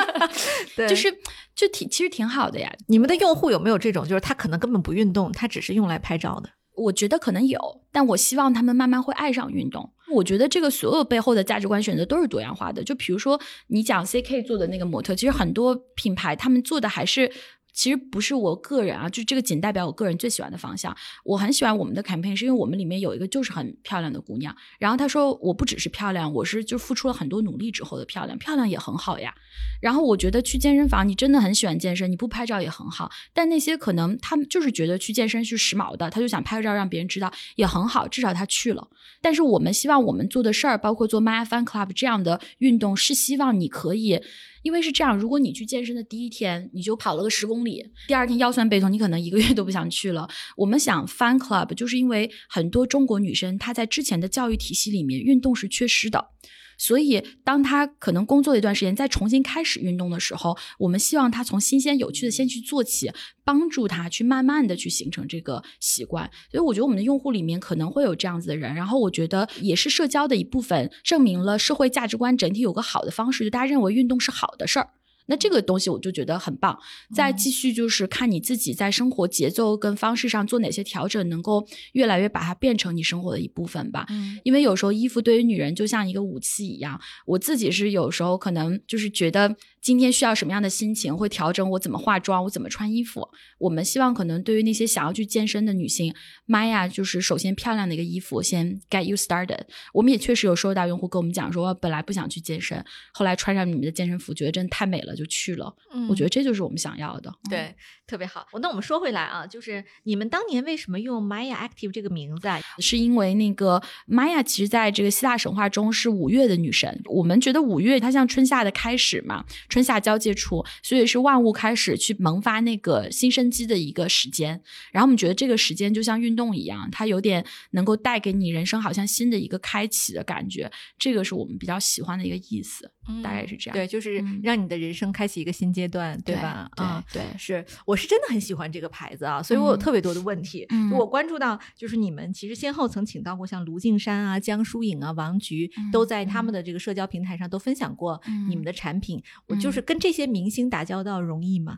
[0.74, 1.12] 对，就是
[1.54, 2.72] 就挺其实挺好的呀。
[2.88, 6.50] 你们的用户有没有这种，就是他可能根本不运动，他只是用来拍照的？
[6.74, 7.58] 我觉得可能有，
[7.90, 9.92] 但我希望他们慢慢会爱上运动。
[10.12, 12.84] 我觉得这个所有背后的价值观选择都是多样化的。
[12.84, 17.32] 就比如说你讲 CK 做的那个模特，其实很多品牌他们做的还是。
[17.76, 20.96] 其实不是我个人啊，就这个仅代表我个人最喜欢的方向。
[21.24, 24.56] 我很喜欢我们的 campaign，是因为我们里面有一个就是很漂亮的姑娘。
[24.78, 29.34] 然后她说我不只是漂亮，我是就付出了很多努力之后的漂亮，漂亮也很好呀。
[29.82, 33.10] 然后我觉得去健身房，你真的很喜欢健身，你不拍照也很好。
[33.34, 38.88] 但那些可能他们就是觉得去健身是时髦的，他就想拍个照让别人知道也很好，至少他去了。
[39.20, 44.22] 但是我们希望我们做的事儿，包括做 My Fan Club 这样的运动，是希望你可以。
[44.66, 50.28] 因为是这样，如果你去健身的第一天你就跑了个十公里，第二天腰酸背痛，你可能一个月都不想去了。
[50.56, 56.32] 我们想 Fun Club，就是因为很多中国女生她在之前的教育体系里面运动是缺失的。
[56.78, 63.10] 所以，当他可能工作了一段时间，再重新开始运动的时候，我们希望他从新鲜有趣的先去做起，
[63.44, 66.30] 帮助他去慢慢的去形成这个习惯。
[66.50, 68.74] 所以，我觉得我们的用户里面可能会有这样子的人。
[68.74, 74.90] 然后，我觉得也是社交的一部分，证明了社会价值观整体有个好的方式，就大家认为运动是好的事儿。
[75.26, 76.78] 那这个东西我就觉得很棒。
[77.14, 84.06] 再继续就是看你自己在生活节奏跟方式上做哪些调整，能够越来越把它变成你生活的一部分吧。
[84.08, 87.00] 嗯，因为有时候衣服对于女人就像一个武器一样。
[87.26, 89.56] 我自己是有时候可能就是觉得。
[89.82, 93.28] 今天需要什么样的心情，会调整我怎么化妆，我怎么穿衣服。
[93.56, 96.12] 我们希望可能对于那些想要去健身的女性
[96.48, 99.60] ，Maya 就是首先漂亮的一个衣服，先 get you started。
[99.94, 105.74] 我们也确实有收到用户跟我们讲说，本来不想去健身，后来穿上你们的健身服，觉得真的太美了，就去了。
[105.92, 107.32] 嗯，我觉得这就是我们想要的。
[107.50, 107.74] 对，
[108.06, 108.46] 特别好。
[108.60, 112.60] 那我们说回来啊，就是你们当年为什么用 Maya Active 这个名字啊？
[112.78, 119.44] 是因为那个 Maya 其实在这个希腊神话中是五月的女神，我们觉得五月它像春夏的开始嘛。
[119.68, 124.60] 春夏交界处，所以是万物开始去萌发那个新生机的一个时间。
[124.92, 130.70] 然后我们觉得这个时间就像运动一样，它有点能够带给你人生好像新的一个开启的感觉。
[130.98, 132.90] 这个是我们比较喜欢的一个意思，
[133.22, 133.76] 大概是这样。
[133.76, 136.66] 对，就是让你的人生开启一个新阶段，对吧？
[136.76, 140.66] 啊，对，是，我是真的很喜欢这个牌子啊，所以我有特别多的问题。
[140.90, 149.22] 我关注到，就是你们其实先后曾请到过像卢靖姗啊、江疏影啊、王菊，都在他们的这个社交平台上都分享过你们的产品。
[149.46, 149.66] 我就。
[149.66, 151.76] 就是跟这些明星打交道容易吗？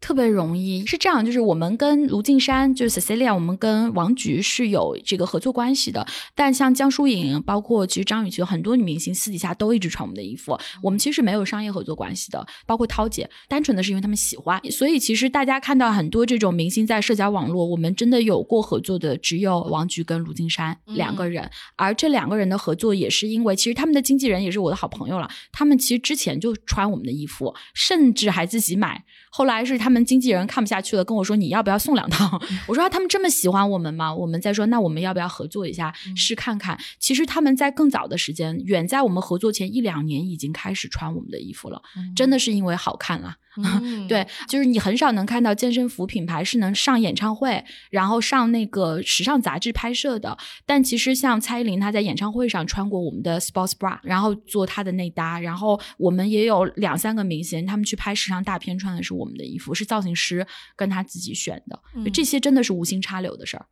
[0.00, 6.06] 特别容易是这样，就是我们跟卢靖姗，就是 Cecilia，我们跟王菊是有这个合作关系的。
[6.34, 10.58] 但像江疏影，包括其实张雨绮，很多女明星私底下都一直穿我们的衣服。
[10.82, 14.60] 我们其实没有商业合作关系的，包括涛姐，单纯的是因为他们喜欢。
[14.70, 21.48] 所以其实大家看到很多这种明星在社交网络，我们真的有过合作的，只有王菊跟卢靖姗两个人。
[21.76, 25.30] 而这两个人的合作也是因为，其实他们的经纪人也是我的好朋友了。
[25.52, 29.04] 他们其实之前就穿我们的衣服，甚至还自己买。
[29.32, 41.82] 后来是他们经纪人看不下去了，跟我说：“你要不要送两套？” 我说：“他们这么喜欢我们吗？”我们再说：“那我们要不要合作一下，试看看？”其实他们在更早的时间，远在我们合作前一两年，已经开始穿我们的衣服了。
[42.14, 43.20] 真的是因为好看
[43.56, 43.82] 了。
[44.08, 50.36] 对，就是你很少能看到健身服品牌是能上演唱会，然后上那个时尚杂志拍摄的。
[50.64, 55.38] 但其实像蔡依林，她在演唱会上穿过我们的 sports bra，然后做她的内搭。
[55.40, 60.46] 然后我们也有两三个明星，他们去拍时尚大片穿的是我们的衣服，是造型师
[60.76, 61.80] 跟他自己选的。
[62.12, 63.66] 这些真的是无心插柳的事儿。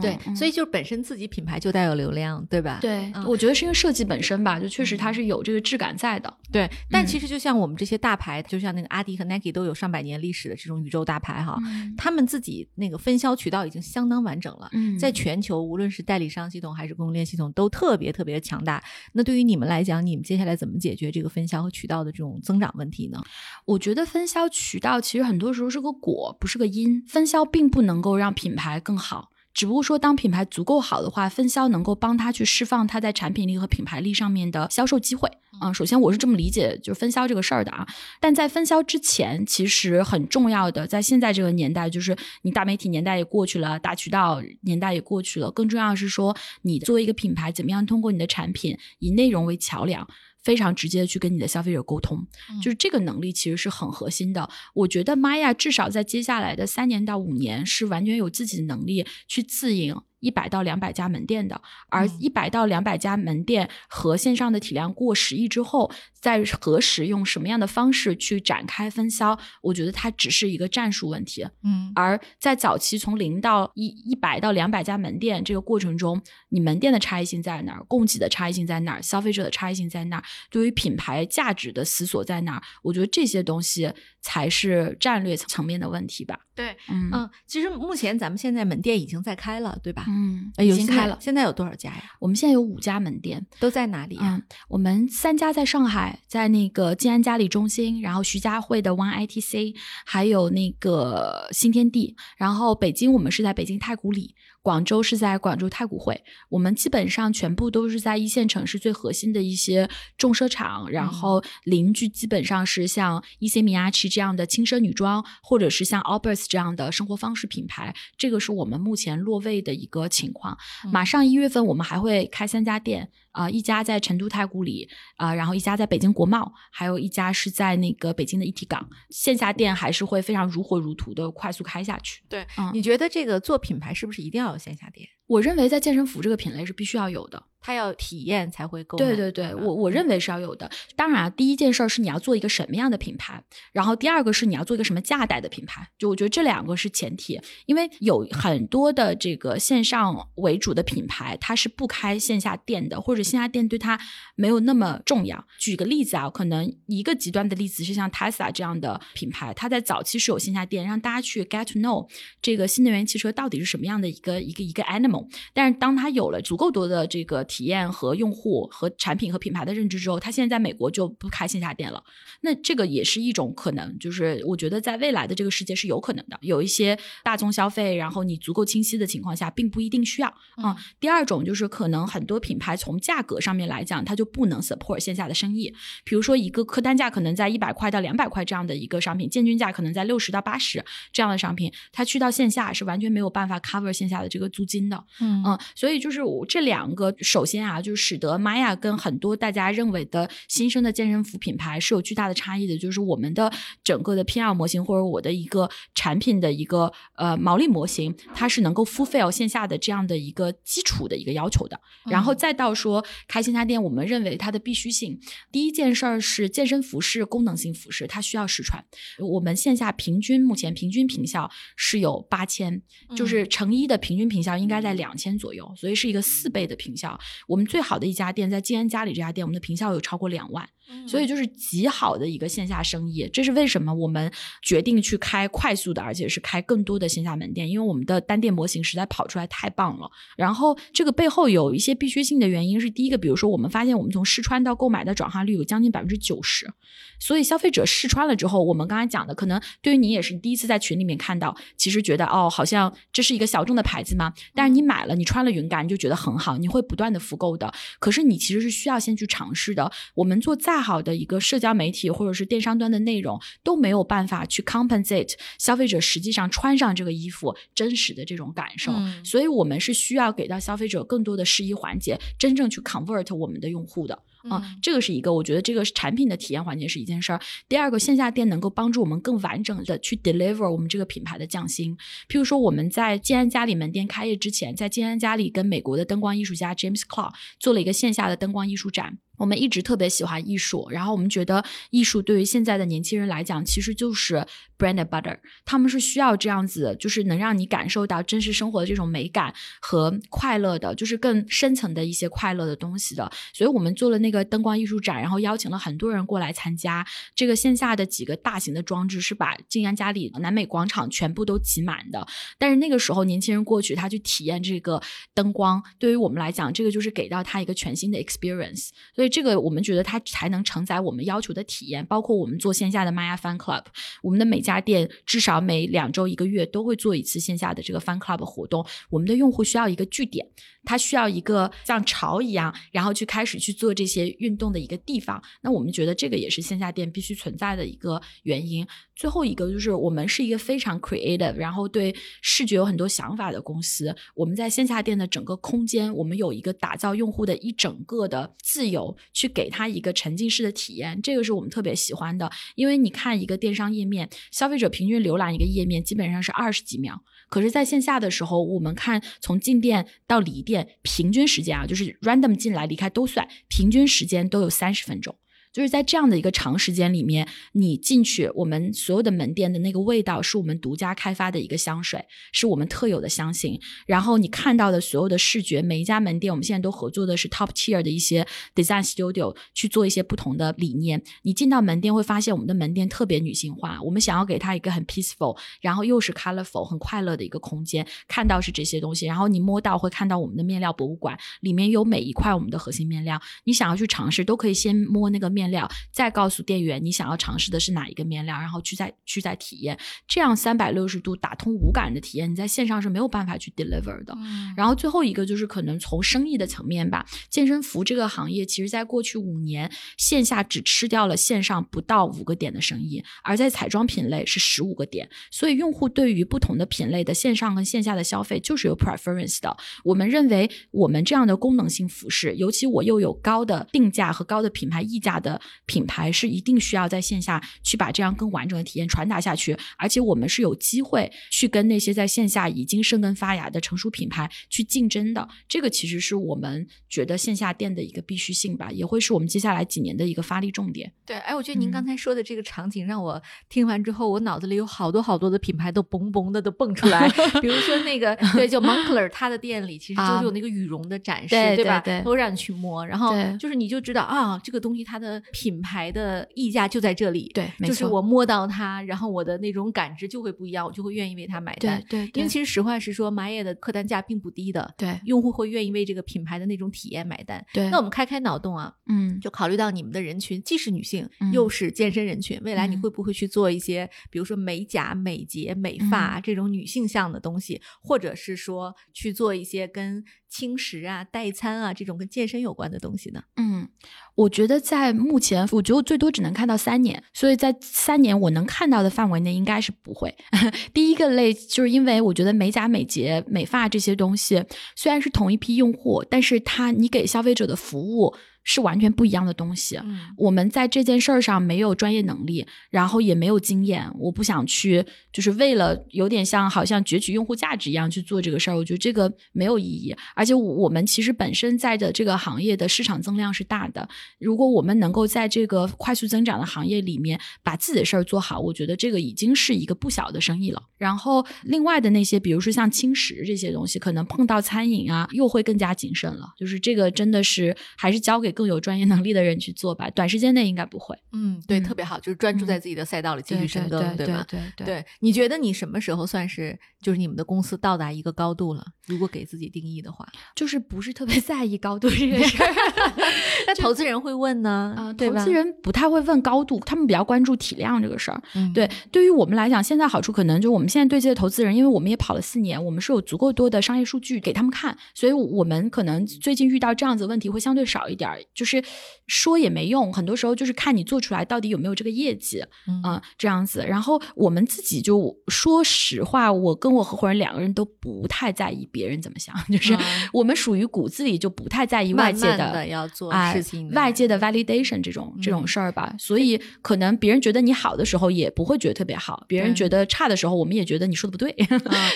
[0.00, 2.78] 对，所以就是本身自己品牌就带有流量，对吧？
[2.80, 6.32] 对，我觉得是因为设计本身吧，就确实它是有这个质感在的。
[6.50, 11.58] 对，但其实就像我们这些大牌，就像那个阿迪和 Nike 都有上百年历史的这种宇宙大牌哈，
[11.98, 18.82] 他们自己那个分销渠道已经相当完整了，在全球无论是代理商系统还是供应链系统都特别特别强大。
[19.12, 23.22] 那对于你们来讲，你们接下来怎么解决这个分销和渠道的这种增长问题呢？
[23.66, 27.04] 我觉得分销渠道其实很多时候是个果，不是个因。
[27.06, 29.30] 分销并不能够让品牌更好。
[29.54, 35.30] 只不过说，当品牌足够好的话，分销能够帮他去释放他在产品力和品牌力上面的销售机会。
[35.62, 37.86] 嗯，首先我是这么理解，就是分销这个事儿的啊。
[38.20, 50.06] 但在分销之前，其实很重要的，在现在这个年代，就是你大媒体年代也过去了，大渠道年代也过去了，更重要的是说，你作为一个品牌，怎么样通过你的产品以内容为桥梁。
[50.44, 52.24] 非常直接的去跟你的消费者沟通，
[52.62, 54.48] 就是这个能力其实是很核心的。
[54.74, 60.00] 我觉得玛雅至少在接下来的三年到五年是完全有自己的能力去自营。
[60.24, 61.60] 一百到两百家门店的，
[61.90, 71.46] 而一百到两百家门店和线上的体量过十亿之后，在何时用什么样的方式去展开分销，我觉得它只是一个战术问题。
[71.62, 77.84] 嗯而在早期从零到一一百到两百家门店这个过程中，你门店的差异性在哪儿？
[77.84, 79.02] 供给的差异性在哪儿？
[79.02, 80.24] 消费者的差异性在哪儿？
[80.50, 82.62] 对于品牌价值的思索在哪儿？
[82.82, 86.40] 我觉得这些东西才是战略层面的问题吧。
[86.54, 90.04] 对，嗯嗯，其实目前咱们现在门店已经在开了，对吧？
[90.14, 91.18] 嗯，已经开了。
[91.20, 92.02] 现在有多少家呀？
[92.20, 94.36] 我们现在有五家门店，都在哪里呀？
[94.36, 99.74] 嗯，我们三家在上海，在那个静安嘉里中心，然后徐家汇的 One ITC，
[100.06, 120.56] 还有那个新天地，然后北京我们是在北京太古里，广州是在广州太古汇，我们基本上全部都是在一线城市最核心的一些重奢场，然后邻居基本上是像伊西米亚奇这样的轻奢女装，或者是像 Allbirds 这样的生活方式品牌，这个是我们目前落位的一个情况。
[120.92, 128.88] 马上一月份我们还会开三家店，啊、一家在成都太古里，啊、然后一家在北京国贸，还有一家是在那个北京的一体港。
[129.10, 132.22] 线下店还是会非常如火如荼的快速开下去。
[132.28, 135.08] 对，嗯你觉得这个做品牌是不是一定要有线下店？
[135.26, 137.42] 我认为在健身服这个品类是必须要有的。
[137.66, 139.06] 它要体验才会购买。
[139.06, 140.70] 对对对，我我认为是要有的。
[140.94, 143.42] 当然啊，第一件事儿是你要做一个什么样的品牌，
[143.72, 145.88] 然后第二个是你要做一个什么价带的品牌。
[145.98, 153.98] 就我觉得这两个是前提，因为有很多的这个线上为主的品牌，它是不开线下店的，或者线下店对它
[154.34, 155.46] 没有那么重要。
[155.58, 162.06] 举个例子啊，可能一个极端的例子是像 Tesla 这样的品牌，它在早期是有线下店，让大家去 get to know
[162.42, 165.26] 这个新能源汽车到底是什么样的一个一个一个 animal。
[165.54, 172.02] 但是当它有了足够多的这个体验和用户和产品和品牌的认知之后，他现在在美国就不开线下店了。
[172.40, 176.36] 那这个也是一种可能，就是我觉得在未来的这个世界是有可能的。
[176.40, 185.72] 有一些大宗消费，然后你足够清晰的情况下，并不一定需要啊、第二种就是可能很多品牌从价格上面来讲，它就不能 support 线下的生意。
[186.02, 195.04] 比如说一个客单价可能在一百块到两百块这样的一个商品，建均价可能在六十到八十这样的商品，它去到线下是完全没有办法 cover 线下的这个租金的。
[195.20, 197.14] 嗯嗯，所以就是我这两个，
[197.44, 211.78] 首先啊，就是使得玛雅跟很多大家认为的新生的健身服品牌是有巨大的差异的，就是我们的整个的 PR 模型或者我的一个产品的一个呃毛利模型，它是能够 fulfill 线下的这样的一个基础的一个要求的。
[212.06, 215.20] 然后再到说开线下店，我们认为它的必须性，
[215.52, 218.82] 第一件事儿是健身服是功能性服饰，它需要实穿。
[219.18, 222.80] 我们线下平均目前平均平效是有八千，
[223.14, 227.20] 就是成衣的平均平效应该在两千左右，所以是一个四倍的平效。
[227.46, 230.68] 我们最好的一家店在静安家里这家店，我们的平效有超过两万。
[231.08, 234.30] 所以就是极好的一个线下生意，这是为什么我们
[234.60, 240.10] 决定去开快速的，而且是开更多的线下门店，因为我们的单店模型实在跑出来太棒了。
[240.36, 246.70] 然后这个背后有一些必须性的原因是，第一个，比如说我们发现我们从试穿到购买的转化率有将近百分之九十，
[247.18, 257.72] 所以消费者试穿了之后，我们刚才讲的，可能对于你也是第一次在群里面看到，其实觉得哦，好像这是一个小众的牌子嘛，但是你买了，你穿了云感，你就觉得很好，你会不断的复购的。
[257.98, 259.90] 可是你其实是需要先去尝试的。
[260.14, 268.92] 我们做再好的一个社交媒体或者是电商端的内容，都没有办法去 compensate 消费者实际上穿上这个衣服真实的这种感受。
[268.92, 274.22] 嗯所以我们是需要给到消费者更多的试衣环节，真正去 convert 我们的用户的。
[274.48, 277.40] 啊、嗯这个是一个，我觉得这个产品的体验环节是一件事儿。
[277.68, 281.96] 第二个，线下店能够帮助我们更完整的去 deliver 我们这个品牌的匠心。
[282.28, 289.18] 譬如说，我们在静安嘉里门店开业之前，在静安嘉里跟美国的灯光艺术家 James Clark 做了一个线下的灯光艺术展。
[289.36, 294.46] 我们一直特别喜欢艺术，然后我们觉得艺术对于现在的年轻人来讲，其实就是
[294.78, 303.30] brand butter，他们是需要这样子，就是能让你感受到真实生活的这种美感和快乐的，就是更深层的一些快乐的东西的。
[303.52, 307.04] 所以我们做了那个灯光艺术展，然后邀请了很多人过来参加。
[307.34, 312.26] 这个线下的几个大型的装置是把静安嘉里南美广场全部都挤满的。
[312.58, 315.00] 但是那个时候年轻人过去，他去体验这个
[315.34, 318.90] 灯光，对于我们来讲，这个就是给到他一个全新的 experience。
[319.14, 323.84] 所以这个我们觉得它才能承载我们要求的体验，包括我们做线下的 Maya Fan Club，
[324.22, 328.84] 我们的每家店至少每两周一个月都会做一次线下的这个 Fan Club 活动。
[329.10, 330.46] 我们的用户需要一个据点，
[330.84, 335.42] 他需要一个像潮一样，然后去开始去做这些运动的一个地方。
[335.62, 338.86] 那我们觉得这个也是线下店必须存在的一个原因。
[339.16, 344.14] 最后一个就是我们是一个非常 creative，然后对视觉有很多想法的公司。
[344.34, 352.50] 我们在线下店的整个空间，我们有一个打造用户的一整个的自由去给他一个沉浸式的体验，这个是我们特别喜欢的。
[352.74, 365.36] 因为你看一个电商页面，消费者平均浏览一个页面基本上是二十几秒，可是在线下的时候，我们看从进店到离店平均时间啊，就是 random 进来离开都算，平均时间都有三十分钟。
[365.74, 373.80] 就是在这样的一个长时间里面，你进去，我们所有的门店的那个味道是我们独家开发的一个香水，是我们特有的香型。
[374.06, 381.20] 然后你看到的所有的视觉，每一家门店我们现在都合作的是 top tier 的一些 design studio 去做一些不同的理念。
[381.42, 388.06] 你进到门店会发现，我们的门店特别女性化，我们想要给它一个很 peaceful，然后又是 colorful 很快乐的一个空间。
[388.28, 395.63] 看到是这些东西，然后你摸到会看到我们的面料博物馆，里面有每一块我们的核心面料，你想要去尝试都可以先摸那个面。
[395.64, 399.98] 面料，再告诉店员你想要尝试的是哪一个面料，然后去再去再体验，
[400.28, 404.36] 这样三百六十度打通五感的体验，你在线上是没有办法去 deliver 的。
[404.76, 419.74] 然后最后一个就是可能从生意的层面吧，健身服这个行业，其实在过去五年线下只吃掉了线上不到五个点的生意，而在彩妆品类是十五个点，所以用户对于不同的品类的线上和线下的消费就是有 preference 的。
[420.04, 425.53] 我们认为我们这样的功能性服饰，尤其我又有高的定价和高的品牌溢价的。
[425.86, 435.48] 品牌是一定需要在线下去把这样更完整的体验传达下去，而且我们是有机会去跟那些在线下已经生根发芽的成熟品牌去竞争的。
[435.68, 441.12] 这个其实是我们觉得线下店的一个必须性吧，也会是我们接下来几年的一个发力重点。
[441.26, 447.28] 对，哎，我觉得您刚才说的这个场景让我听完之后，我脑子里有好多好多的品牌都嘣嘣的都蹦出来，
[447.60, 452.00] 比如说那个 对，就 Moncler，他的店里其实就是有那个羽绒的展示，对吧？
[452.00, 455.42] 对，都让你去摸，然后就是你就知道啊，这个东西它的。
[455.52, 462.02] 品牌的溢价就在这里，对，就是我摸到它，然后我的那种感知就会不一样，我就会愿意为它买单。
[462.08, 467.64] 对，因为其实实话实说，玛雅的客单价并不低的，对，用户会愿意为这个品牌的那种体验买单。
[467.72, 480.24] 对，那我们开开脑洞啊，嗯，就考虑到你们的人群既是女性，又是健身人群，未来你会不会去做一些，比如说美甲、美睫、美发这种女性向的东西，或者是说去做一些跟
[480.54, 483.42] 轻食啊、代餐啊这种跟健身有关的东西呢？
[483.56, 483.88] 嗯，
[484.36, 490.32] 我觉得在目前，我觉得最多只能看到三年，所以在三年我能看到的范围内，应该是不会。
[490.94, 498.32] 第一个类就是因为我觉得美甲、美睫、美发这些东西虽然是同一批用户，但是它你给消费者的服务。
[498.64, 499.98] 是完全不一样的东西。
[500.36, 504.10] 我们在这件事儿上没有专业能力，然后也没有经验。
[504.18, 508.76] 我不想去，就是为了有点像好像攫取用户价值一样去做这个事儿。
[508.76, 510.16] 我觉得这个没有意义。
[510.34, 514.08] 而且我们其实本身在的这个行业的市场增量是大的。
[514.40, 520.82] 如果我们能够在这个快速增长的行业里面把自己的事儿做好，我觉得这个已经是一个不小的生意了。
[520.96, 526.54] 然后另外的那些，比如说像轻食这些东西，可能碰到餐饮啊，又会更加谨慎了。
[526.58, 528.53] 就是这个真的是还是交给。
[528.54, 531.14] 更有专业能力的人去做吧，短时间内应该不会。
[531.32, 534.46] 嗯，对，特别好，就是专注在自己的赛道里继续深耕，对吧？
[534.48, 535.04] 对对对。
[535.20, 538.82] 你觉得你什么时候算是就是你们的公司到达一个高度了？
[539.06, 540.26] 如果给自己定义的话，
[540.56, 542.72] 就是不是特别在意高度这个事儿。
[543.66, 544.94] 那投资人会问呢？
[544.96, 548.42] 啊，投资人不太会问高度，他们比较关注体量这个事儿。
[548.72, 558.30] 对，对于我们来讲，现在好处可能就是我们现在对接的投资人，因为我们也跑了四年，我们是有足够多的商业数据给他们看，所以我们可能最近遇到这样子问题会相对少一点。
[558.54, 558.82] 就是
[559.26, 562.62] 说也没用，很多时候就是看你做出来到底有没有这个业绩，
[563.04, 563.84] 嗯，这样子。
[563.86, 569.96] 然后我们自己就说实话，我跟我合伙人两个人都不太在意别人怎么想，就是
[570.32, 576.14] 我们属于骨子里就不太在意外界的要做事情，外界的 validation 这种这种事儿吧。
[576.18, 581.54] 所以可能别人觉得你好的时候，也不会觉得特别好；别人觉得差的时候，我们也觉得你说的不对，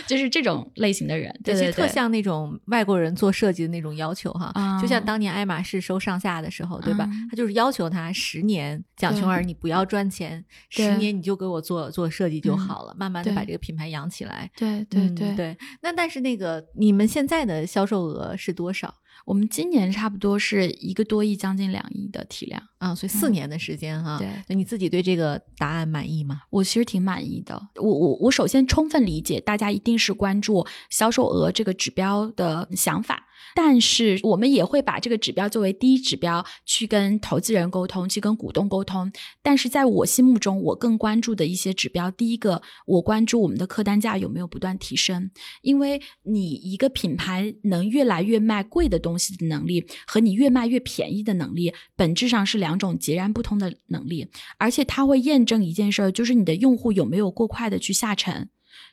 [0.06, 1.28] 就是这种类型的人。
[1.44, 6.38] 对对对，特像那种外国人做设计的那种要求哈，就像当年爱马仕收上下。
[6.38, 7.08] 的时候，对吧？
[7.28, 14.48] 他就是要求他十年，蒋琼儿，你不要赚钱，十年你就给我做做设计就好了，慢慢的把这个品牌养起来。
[14.56, 15.56] 对对对对。
[15.82, 18.94] 那但是那个你们现在的销售额是多少？
[19.24, 24.16] 我们今年差不多是一个多亿，将近两亿的体量啊，所以四年的时间哈。
[24.16, 26.42] 对，那你自己对这个答案满意吗？
[26.50, 27.60] 我其实挺满意的。
[27.74, 33.24] 我我我首先充分理解大家一定是关注销售额这个指标的想法。
[33.60, 39.10] 但是我们也会把这个指标作为第一指标去跟投资人沟通，去跟股东沟通。
[39.42, 45.32] 但是在我心目中，我更关注的一些指标，第一个，我关注我们的客单价有没有不断提升。
[45.62, 54.28] 因为你一个品牌能越来越卖贵的东西的能力，和你越卖越便宜的能力，本质上是两种截然不同的能力。
[54.58, 58.50] 而且它会验证一件事儿，就是你的用户有没有过快的去下沉。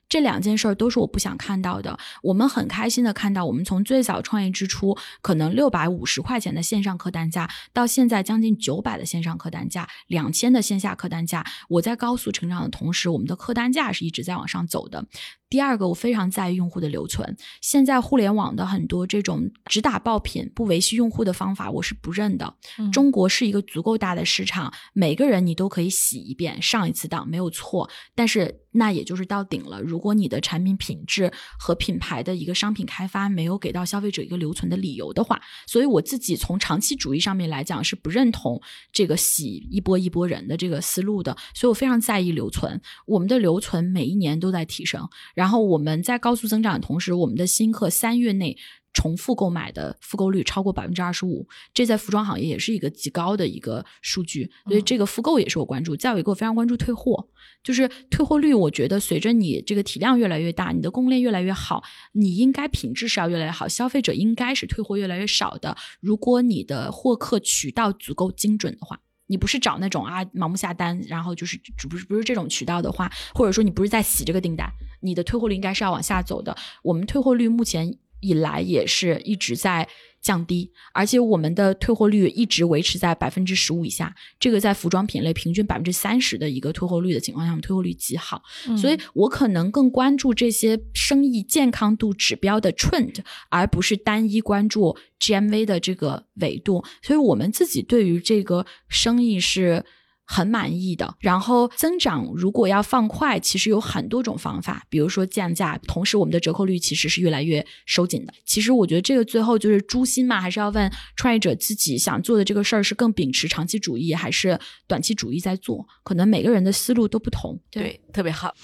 [0.08, 1.98] 这两件事儿都是我不想看到的。
[2.22, 11.46] 我们很开心的看到，我们从最早创业之初，可能六百五十块钱的线上客单价，到现在将近九百的线上客单价，两千的线下客单价。
[11.70, 15.06] 我在高速成长的同时，我们的客单价是一直在往上走的。
[15.48, 17.38] 第二个，我非常在意用户的留存。
[17.62, 22.56] 现在互联网的很多这种只打爆品、不维系用户的方法，我是不认的。
[22.92, 27.90] 中国是一个足够大的市场，每个人你都可以洗一遍、上一次当没有错。
[28.16, 29.82] 但是那也就是到顶了。
[29.82, 38.62] 如果你的产品品质和品牌的一个商品开发没有给到消费者一个留存的理由的话，所以我自己从长期主义上面来讲是不认同
[38.92, 41.36] 这个洗一波一波人的这个思路的。
[41.54, 45.08] 所以我非常在意留存，我们的留存每一年都在提升。
[45.34, 48.58] 然后我们在高速增长的同时，我们的新客三月内
[48.96, 54.50] 重复购买的复购率超过百分之二十五，这在服装行业也是一个极高的一个数据。
[54.66, 55.96] 所以这个复购也是我关注。
[55.96, 57.28] 再有一个我非常关注退货，
[57.62, 58.54] 就是退货率。
[58.54, 61.84] 我觉得随着你这个体量越来越大，你的供应链越来越好，
[62.14, 65.76] 你应该品质是要越来越好，消费者应该是退货越来越少的。
[66.00, 69.00] 如果你的获客渠道足够精准的话。
[69.28, 74.72] 你不是找那种啊盲目下单，然后就是不是不是这种渠道的话，或者说你不是在洗这个订单，
[75.02, 76.56] 你的退货率应该是要往下走的。
[76.84, 77.92] 我们退货率目前
[78.26, 79.88] 以来也是一直在。
[80.26, 84.12] 降低，而且我们的退货率一直维持在百分之十五以下。
[84.40, 88.42] 这个在服装品类平均百分之三十的一个退货率的情况下，我们退货率极好。
[88.76, 93.18] 所以我可能更关注这些生意健康度指标的 trend，
[93.52, 96.84] 而不是单一关注 GMV 的这个维度。
[97.04, 99.86] 所以我们自己对于这个生意是。
[100.26, 108.34] 很满意的，然后增长如果要放快，其实有很多种方法，比如说降价，同时我们的折扣率其实是越来越收紧的。
[108.44, 117.60] 其实我觉得这个最后就是诛心嘛，还是要问创业者自己想做的这个事儿是更秉持长期主义还是短期主义在做，可能每个人的思路都不同。
[117.70, 118.56] 对，特别好。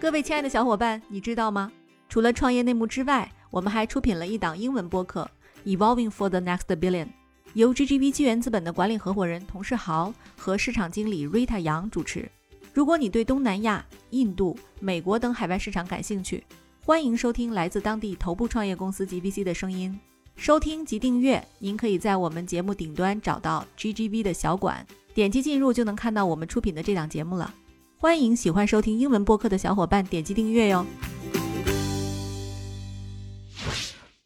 [0.00, 1.72] 各位亲爱的小伙伴，你知道吗？
[2.08, 5.28] 除了创业内幕之外，我们还出品了一档英文播客
[5.76, 7.06] 《Evolving for the Next Billion》。
[7.54, 12.28] 由 GGV 纪元资本的管理合伙人童世豪和市场经理 Rita 杨主持。
[12.72, 16.42] 如果你对东南亚、印度、美国等海外市场感兴趣，
[16.84, 19.96] 欢迎收听来自当地头部创业公司 GVC 的声音。
[20.34, 24.84] 收听及订阅，您可以在我们节目顶端找到 GGV 的小馆，
[25.14, 27.54] 点击进入就能看到我们出品的这档节目了。
[27.96, 30.84] 欢迎喜欢收听英文播客的小伙伴点击订阅哟。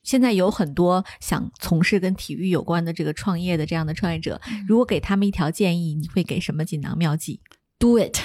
[0.08, 7.42] 现在有很多想从事跟体育有关的这个创业的这样的创业者，如果给他们一条建议，你会给什么锦囊妙计
[7.78, 8.16] ？Do it！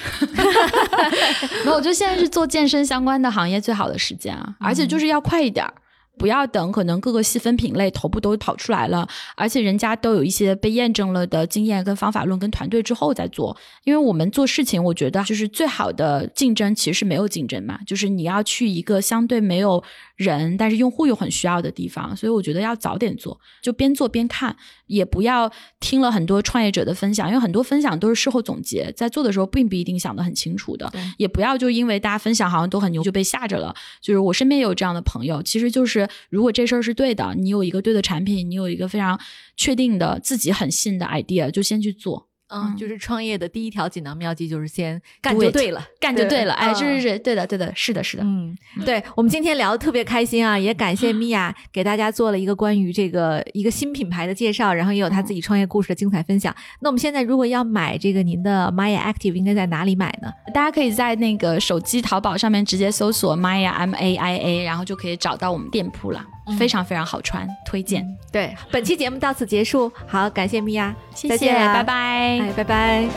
[1.62, 5.74] 没有我觉得现在是做健身相关的行业最好的时间啊，而且就是要快一点儿。
[6.16, 9.06] 不要等，可能各个细分品类头部都跑出来了，
[9.36, 13.56] 而且人家都有一些被验证了的经验跟方法论跟团队之后再做。
[13.82, 19.82] 因为我们做事情，我觉得就是最好的竞争其实是没有竞争嘛，就是你要去一个相对没有
[20.16, 22.16] 人，但是用户又很需要的地方。
[22.16, 24.56] 所以我觉得要早点做，就边做边看，
[24.86, 25.50] 也不要
[25.80, 30.90] 听了很多创业者的分享，因为很多分享都是事后总结，在做的时候并不一定想得很清楚的。
[31.18, 33.74] 也不要就因为大家分享好像都很牛就被吓着了。
[34.00, 36.03] 就是我身边也有这样的朋友，其实就是。
[36.30, 39.18] 如果这事儿是对的，你有一个对的产品，你有一个非常
[39.56, 42.28] 确定的自己很信的 idea，就先去做。
[42.54, 46.54] 嗯，就是创业的第一条锦囊妙计，就是先干就对了，干就对了。
[46.54, 48.22] 哎，是是是，对的对的，是的是的。
[48.24, 56.54] 嗯，对我们今天聊的特别开心啊，也感谢 米娅给大家做了一个关于这个一个新品牌的介绍，然后也有她自己创业故事的精彩分享。
[56.80, 60.32] 那我们现在如果要买这个您的 Maya Active，应该在哪里买呢？
[60.52, 66.24] 大家可以在那个手机淘宝上面直接搜索 Maya M A I A，然后就可以找到我们店铺了。
[66.58, 68.06] 非常非常好穿，推荐。
[68.30, 73.08] 对，本期节目到此结束，好，感谢米娅，谢谢，拜拜，哎，拜拜。